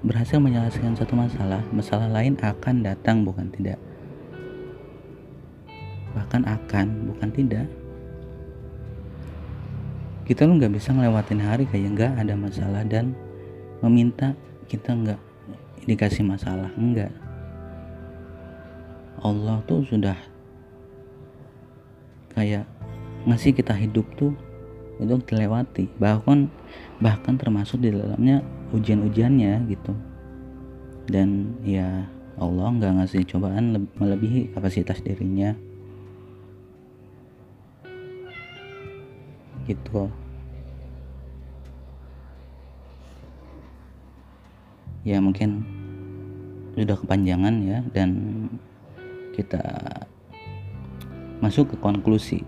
berhasil 0.00 0.40
menyelesaikan 0.40 0.96
satu 0.96 1.12
masalah 1.12 1.60
masalah 1.76 2.08
lain 2.08 2.40
akan 2.40 2.80
datang 2.80 3.20
bukan 3.20 3.52
tidak. 3.52 3.76
Bahkan 6.16 6.48
akan 6.48 6.86
bukan 7.12 7.28
tidak. 7.28 7.68
Kita 10.24 10.48
lu 10.48 10.56
nggak 10.56 10.72
bisa 10.72 10.96
ngelewatin 10.96 11.42
hari 11.44 11.68
kayak 11.68 11.92
nggak 11.92 12.12
ada 12.16 12.32
masalah 12.32 12.82
dan 12.88 13.12
meminta 13.84 14.32
kita 14.72 14.96
nggak 14.96 15.20
dikasih 15.84 16.22
masalah 16.22 16.70
enggak 16.76 17.10
Allah 19.20 19.60
tuh 19.66 19.84
sudah 19.88 20.16
kayak 22.32 22.64
ngasih 23.26 23.52
kita 23.52 23.74
hidup 23.74 24.06
tuh 24.16 24.32
untuk 25.00 25.24
dilewati 25.28 25.88
bahkan 25.96 26.48
bahkan 27.00 27.34
termasuk 27.34 27.80
di 27.80 27.90
dalamnya 27.92 28.44
ujian-ujiannya 28.74 29.66
gitu. 29.70 29.92
Dan 31.10 31.58
ya 31.66 32.06
Allah 32.38 32.68
nggak 32.72 32.92
ngasih 33.02 33.22
cobaan 33.26 33.90
melebihi 33.98 34.54
kapasitas 34.54 35.02
dirinya. 35.02 35.54
Gitu. 39.66 40.10
Ya 45.04 45.16
mungkin 45.18 45.64
sudah 46.76 46.96
kepanjangan 46.96 47.54
ya 47.66 47.78
dan 47.90 48.10
kita 49.34 49.62
masuk 51.40 51.72
ke 51.72 51.76
konklusi 51.80 52.44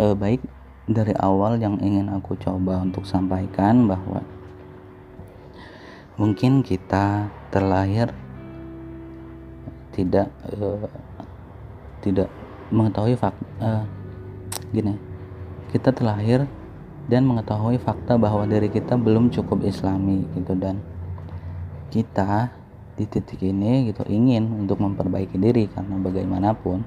eh, 0.00 0.16
baik 0.16 0.40
dari 0.88 1.12
awal 1.20 1.60
yang 1.60 1.76
ingin 1.84 2.08
aku 2.08 2.34
coba 2.40 2.80
untuk 2.80 3.04
sampaikan 3.04 3.84
bahwa 3.84 4.24
mungkin 6.16 6.64
kita 6.64 7.28
terlahir 7.52 8.08
tidak 9.92 10.32
eh, 10.48 10.88
tidak 12.00 12.32
mengetahui 12.72 13.14
fakta 13.20 13.44
eh, 13.60 13.84
gini 14.72 14.96
kita 15.70 15.94
terlahir 15.94 16.48
dan 17.10 17.26
mengetahui 17.26 17.82
fakta 17.82 18.14
bahwa 18.14 18.46
diri 18.46 18.70
kita 18.70 18.94
belum 18.94 19.34
cukup 19.34 19.66
islami 19.66 20.22
gitu. 20.38 20.54
Dan 20.54 20.78
kita 21.90 22.54
di 22.94 23.04
titik 23.06 23.42
ini 23.42 23.90
gitu 23.90 24.06
ingin 24.06 24.46
untuk 24.46 24.78
memperbaiki 24.78 25.34
diri 25.34 25.66
karena 25.66 25.98
bagaimanapun 25.98 26.86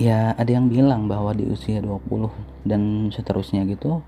ya 0.00 0.32
ada 0.32 0.48
yang 0.48 0.72
bilang 0.72 1.12
bahwa 1.12 1.36
di 1.36 1.44
usia 1.44 1.84
20 1.84 2.32
dan 2.64 3.12
seterusnya 3.12 3.68
gitu 3.68 4.00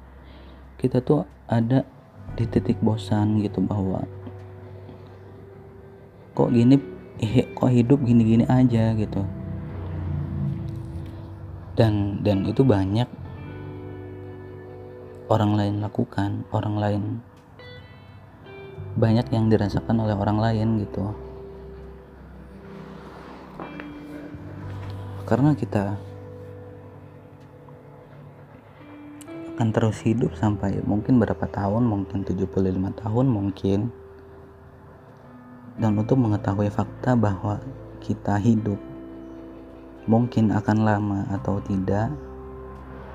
kita 0.80 1.04
tuh 1.04 1.28
ada 1.44 1.84
di 2.32 2.48
titik 2.48 2.80
bosan 2.80 3.44
gitu 3.44 3.60
bahwa 3.60 4.08
kok 6.32 6.48
gini 6.48 6.80
kok 7.52 7.70
hidup 7.70 8.00
gini-gini 8.02 8.48
aja 8.48 8.96
gitu. 8.96 9.22
Dan 11.72 12.24
dan 12.24 12.44
itu 12.44 12.64
banyak 12.64 13.08
orang 15.32 15.52
lain 15.56 15.74
lakukan 15.80 16.44
orang 16.52 16.76
lain 16.76 17.02
banyak 18.92 19.24
yang 19.32 19.48
dirasakan 19.48 20.04
oleh 20.04 20.12
orang 20.12 20.36
lain 20.36 20.84
gitu 20.84 21.16
karena 25.32 25.56
kita 25.56 25.96
akan 29.56 29.68
terus 29.72 30.04
hidup 30.04 30.36
sampai 30.36 30.84
mungkin 30.84 31.16
berapa 31.16 31.48
tahun 31.48 31.88
mungkin 31.88 32.20
75 32.20 32.52
tahun 33.00 33.26
mungkin. 33.32 33.88
Dan 35.80 35.96
untuk 35.96 36.20
mengetahui 36.20 36.68
fakta 36.68 37.16
bahwa 37.16 37.64
kita 38.04 38.36
hidup 38.44 38.76
mungkin 40.04 40.52
akan 40.52 40.84
lama 40.84 41.24
atau 41.32 41.64
tidak 41.64 42.12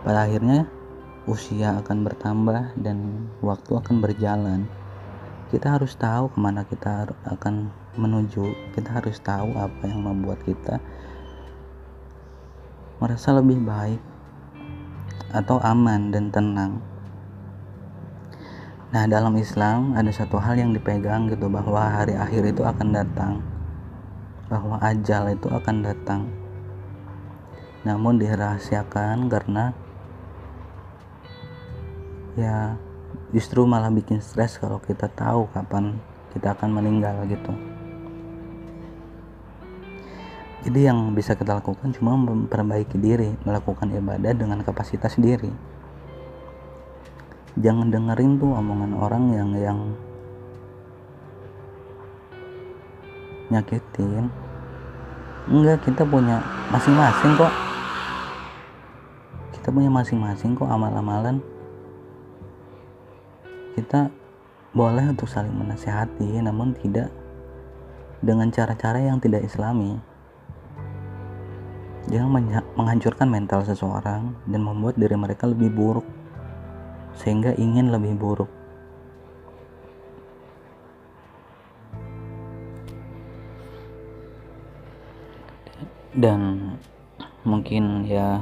pada 0.01 0.26
akhirnya 0.26 0.65
usia 1.30 1.78
akan 1.86 2.01
bertambah 2.01 2.82
dan 2.82 3.30
waktu 3.45 3.78
akan 3.78 4.01
berjalan. 4.01 4.65
Kita 5.53 5.78
harus 5.78 5.93
tahu 5.93 6.34
ke 6.34 6.38
mana 6.41 6.65
kita 6.65 7.13
akan 7.30 7.70
menuju. 7.93 8.74
Kita 8.74 9.05
harus 9.05 9.22
tahu 9.22 9.53
apa 9.53 9.86
yang 9.86 10.01
membuat 10.01 10.41
kita 10.41 10.82
merasa 12.98 13.30
lebih 13.38 13.62
baik 13.62 14.02
atau 15.30 15.62
aman 15.62 16.10
dan 16.10 16.34
tenang. 16.34 16.82
Nah, 18.88 19.04
dalam 19.06 19.36
Islam 19.36 19.93
ada 19.93 20.10
satu 20.10 20.39
hal 20.39 20.58
yang 20.58 20.72
dipegang 20.72 21.28
gitu 21.30 21.52
bahwa 21.52 21.84
hari 21.86 22.16
akhir 22.16 22.56
itu 22.56 22.64
akan 22.64 22.95
datang. 22.95 23.43
Bahwa 24.48 24.80
ajal 24.80 25.36
itu 25.36 25.52
akan 25.52 25.76
datang. 25.84 26.32
Namun 27.84 28.18
dirahasiakan 28.18 29.28
karena 29.28 29.76
ya 32.39 32.80
justru 33.36 33.68
malah 33.68 33.91
bikin 33.91 34.24
stres 34.24 34.56
kalau 34.56 34.80
kita 34.80 35.12
tahu 35.12 35.52
kapan 35.52 36.00
kita 36.32 36.54
akan 36.54 36.70
meninggal 36.70 37.26
gitu 37.28 37.77
jadi 40.68 40.91
yang 40.91 41.15
bisa 41.15 41.32
kita 41.32 41.63
lakukan 41.63 41.95
cuma 41.95 42.20
memperbaiki 42.20 42.99
diri 42.99 43.32
melakukan 43.47 43.88
ibadah 43.88 44.36
dengan 44.36 44.59
kapasitas 44.68 45.15
diri. 45.15 45.47
Jangan 47.55 47.88
dengerin 47.88 48.36
tuh 48.36 48.51
omongan 48.51 48.91
orang 48.99 49.24
yang 49.32 49.49
yang 49.55 49.80
nyakitin. 53.47 54.28
Enggak 55.47 55.88
kita 55.88 56.03
punya 56.03 56.43
masing-masing 56.68 57.32
kok. 57.39 57.53
Kita 59.55 59.72
punya 59.72 59.88
masing-masing 59.88 60.51
kok 60.51 60.68
amal-amalan. 60.68 61.39
Kita 63.72 64.11
boleh 64.76 65.15
untuk 65.15 65.32
saling 65.32 65.55
menasehati 65.55 66.43
namun 66.43 66.76
tidak 66.76 67.07
dengan 68.20 68.51
cara-cara 68.51 68.99
yang 68.99 69.24
tidak 69.24 69.47
islami 69.47 69.95
jangan 72.08 72.64
menghancurkan 72.80 73.28
mental 73.28 73.68
seseorang 73.68 74.32
dan 74.47 74.62
membuat 74.64 74.95
diri 74.95 75.20
mereka 75.20 75.43
lebih 75.47 75.68
buruk 75.72 76.08
sehingga 77.20 77.51
ingin 77.60 77.91
lebih 77.91 78.16
buruk. 78.16 78.51
Dan 86.18 86.74
mungkin 87.45 88.08
ya 88.10 88.41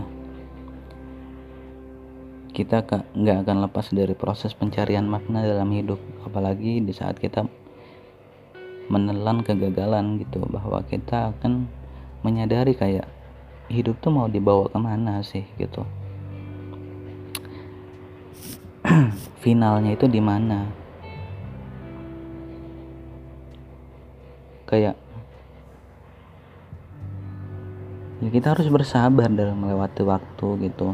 kita 2.56 2.88
nggak 3.12 3.44
akan 3.44 3.58
lepas 3.68 3.92
dari 3.92 4.16
proses 4.16 4.56
pencarian 4.56 5.04
makna 5.04 5.44
dalam 5.44 5.68
hidup 5.76 6.00
apalagi 6.24 6.80
di 6.80 6.94
saat 6.96 7.20
kita 7.20 7.44
menelan 8.88 9.44
kegagalan 9.44 10.22
gitu 10.24 10.40
bahwa 10.48 10.80
kita 10.88 11.36
akan 11.36 11.68
menyadari 12.24 12.72
kayak 12.72 13.12
hidup 13.70 13.98
tuh 13.98 14.14
mau 14.14 14.28
dibawa 14.30 14.70
ke 14.70 14.78
mana 14.78 15.26
sih 15.26 15.46
gitu. 15.58 15.82
Finalnya 19.44 19.98
itu 19.98 20.06
di 20.06 20.22
mana? 20.22 20.70
Kayak 24.66 24.98
ya 28.22 28.30
kita 28.34 28.58
harus 28.58 28.66
bersabar 28.70 29.30
dalam 29.30 29.58
melewati 29.62 30.02
waktu 30.06 30.48
gitu. 30.70 30.94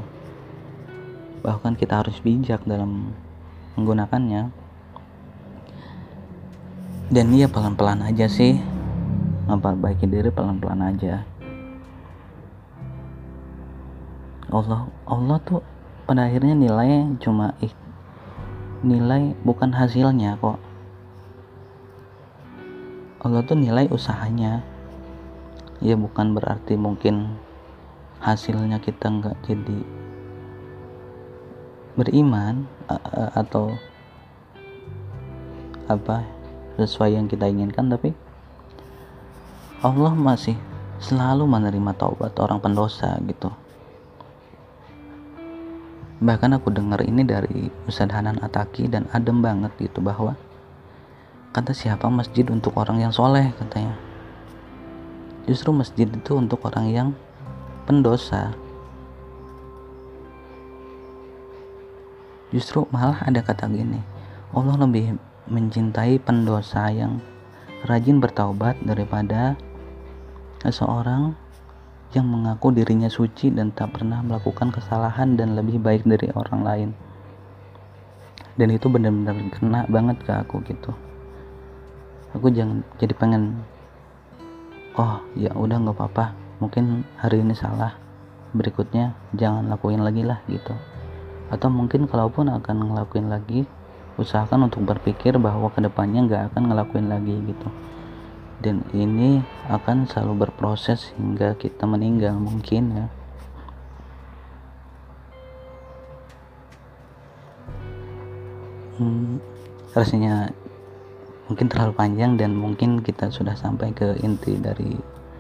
Bahkan 1.43 1.75
kita 1.75 2.03
harus 2.03 2.19
bijak 2.23 2.63
dalam 2.63 3.11
menggunakannya. 3.75 4.51
Dan 7.11 7.27
iya 7.35 7.51
pelan-pelan 7.51 8.07
aja 8.07 8.31
sih. 8.31 8.55
Memperbaiki 9.51 10.07
diri 10.07 10.31
pelan-pelan 10.31 10.95
aja 10.95 11.30
Allah 14.51 14.91
Allah 15.07 15.39
tuh 15.47 15.63
pada 16.03 16.27
akhirnya 16.27 16.51
nilai 16.59 17.07
cuma 17.23 17.55
nilai 18.83 19.31
bukan 19.47 19.71
hasilnya 19.71 20.35
kok. 20.43 20.59
Allah 23.23 23.41
tuh 23.47 23.55
nilai 23.55 23.87
usahanya. 23.87 24.59
Ya 25.79 25.95
bukan 25.95 26.35
berarti 26.35 26.75
mungkin 26.75 27.39
hasilnya 28.19 28.83
kita 28.83 29.07
nggak 29.07 29.39
jadi 29.47 29.79
beriman 31.95 32.67
atau 33.33 33.73
apa 35.89 36.23
sesuai 36.77 37.17
yang 37.17 37.25
kita 37.27 37.49
inginkan 37.49 37.91
tapi 37.91 38.15
Allah 39.81 40.13
masih 40.13 40.55
selalu 41.01 41.49
menerima 41.49 41.91
taubat 41.97 42.37
orang 42.37 42.61
pendosa 42.61 43.17
gitu 43.25 43.49
bahkan 46.21 46.53
aku 46.53 46.69
dengar 46.69 47.01
ini 47.01 47.25
dari 47.25 47.73
Ustadz 47.89 48.13
Hanan 48.13 48.37
Ataki 48.45 48.85
dan 48.85 49.09
adem 49.09 49.41
banget 49.41 49.73
gitu 49.81 50.05
bahwa 50.05 50.37
kata 51.49 51.73
siapa 51.73 52.05
masjid 52.13 52.45
untuk 52.45 52.77
orang 52.77 53.01
yang 53.01 53.09
soleh 53.09 53.49
katanya. 53.57 53.97
Justru 55.49 55.73
masjid 55.73 56.05
itu 56.05 56.37
untuk 56.37 56.61
orang 56.69 56.85
yang 56.93 57.09
pendosa. 57.89 58.53
Justru 62.53 62.85
malah 62.93 63.25
ada 63.25 63.41
kata 63.41 63.65
gini 63.71 63.97
Allah 64.53 64.77
lebih 64.77 65.17
mencintai 65.49 66.21
pendosa 66.21 66.91
yang 66.93 67.17
rajin 67.89 68.21
bertaubat 68.21 68.77
daripada 68.85 69.57
seseorang 70.61 71.33
yang 72.11 72.27
mengaku 72.27 72.75
dirinya 72.75 73.07
suci 73.07 73.51
dan 73.55 73.71
tak 73.71 73.95
pernah 73.95 74.19
melakukan 74.19 74.71
kesalahan 74.71 75.39
dan 75.39 75.55
lebih 75.55 75.79
baik 75.79 76.03
dari 76.03 76.27
orang 76.35 76.61
lain. 76.61 76.89
Dan 78.59 78.67
itu 78.75 78.91
benar-benar 78.91 79.35
kena 79.55 79.87
banget 79.87 80.17
ke 80.27 80.31
aku 80.35 80.59
gitu. 80.67 80.91
Aku 82.35 82.51
jangan 82.51 82.83
jadi 82.99 83.15
pengen 83.15 83.63
oh 84.99 85.23
ya 85.39 85.55
udah 85.55 85.79
nggak 85.79 85.95
apa-apa 85.95 86.35
mungkin 86.59 87.07
hari 87.15 87.39
ini 87.39 87.55
salah 87.55 87.95
berikutnya 88.51 89.15
jangan 89.35 89.71
lakuin 89.71 90.03
lagi 90.03 90.27
lah 90.27 90.43
gitu. 90.51 90.75
Atau 91.47 91.71
mungkin 91.71 92.07
kalaupun 92.11 92.51
akan 92.51 92.91
ngelakuin 92.91 93.31
lagi 93.31 93.63
usahakan 94.19 94.67
untuk 94.67 94.83
berpikir 94.83 95.39
bahwa 95.39 95.71
ke 95.71 95.79
depannya 95.79 96.27
nggak 96.27 96.43
akan 96.51 96.63
ngelakuin 96.71 97.07
lagi 97.07 97.35
gitu 97.47 97.67
dan 98.61 98.85
ini 98.93 99.41
akan 99.67 100.05
selalu 100.05 100.45
berproses 100.45 101.09
hingga 101.17 101.57
kita 101.57 101.89
meninggal 101.89 102.37
mungkin 102.37 102.83
ya. 102.93 103.07
Hmm, 109.01 109.41
rasanya 109.97 110.53
mungkin 111.49 111.65
terlalu 111.65 111.93
panjang 111.97 112.37
dan 112.37 112.53
mungkin 112.53 113.01
kita 113.01 113.33
sudah 113.33 113.57
sampai 113.57 113.89
ke 113.97 114.13
inti 114.21 114.61
dari 114.61 114.93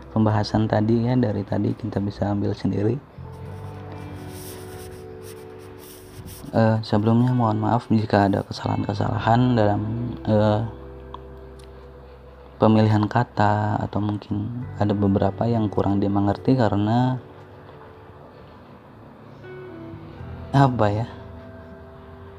pembahasan 0.09 0.65
tadi 0.65 1.05
ya. 1.05 1.13
Dari 1.13 1.45
tadi 1.45 1.77
kita 1.77 2.01
bisa 2.01 2.33
ambil 2.33 2.57
sendiri. 2.57 2.97
Uh, 6.51 6.75
sebelumnya 6.83 7.31
mohon 7.31 7.63
maaf 7.63 7.87
jika 7.87 8.27
ada 8.27 8.43
kesalahan-kesalahan 8.43 9.55
dalam 9.55 9.81
uh, 10.27 10.67
pemilihan 12.61 13.09
kata 13.09 13.81
atau 13.81 13.97
mungkin 13.97 14.69
ada 14.77 14.93
beberapa 14.93 15.49
yang 15.49 15.65
kurang 15.65 15.97
dimengerti 15.97 16.53
karena 16.53 17.17
apa 20.53 20.85
ya? 20.93 21.07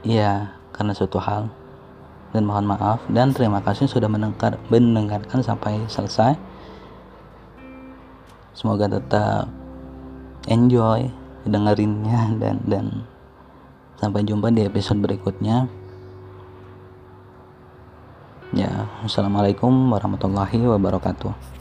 Ya 0.06 0.54
karena 0.70 0.94
suatu 0.94 1.18
hal. 1.18 1.50
Dan 2.30 2.48
mohon 2.48 2.64
maaf 2.64 3.02
dan 3.10 3.34
terima 3.34 3.60
kasih 3.60 3.90
sudah 3.90 4.06
mendengar 4.06 4.56
mendengarkan 4.70 5.42
sampai 5.42 5.82
selesai. 5.90 6.38
Semoga 8.54 8.86
tetap 8.86 9.50
enjoy 10.46 11.10
dengerinnya 11.42 12.30
dan 12.38 12.56
dan 12.64 12.86
sampai 13.98 14.22
jumpa 14.22 14.54
di 14.54 14.64
episode 14.64 15.02
berikutnya 15.02 15.81
ya 18.52 18.84
assalamualaikum 19.00 19.72
warahmatullahi 19.88 20.60
wabarakatuh 20.60 21.51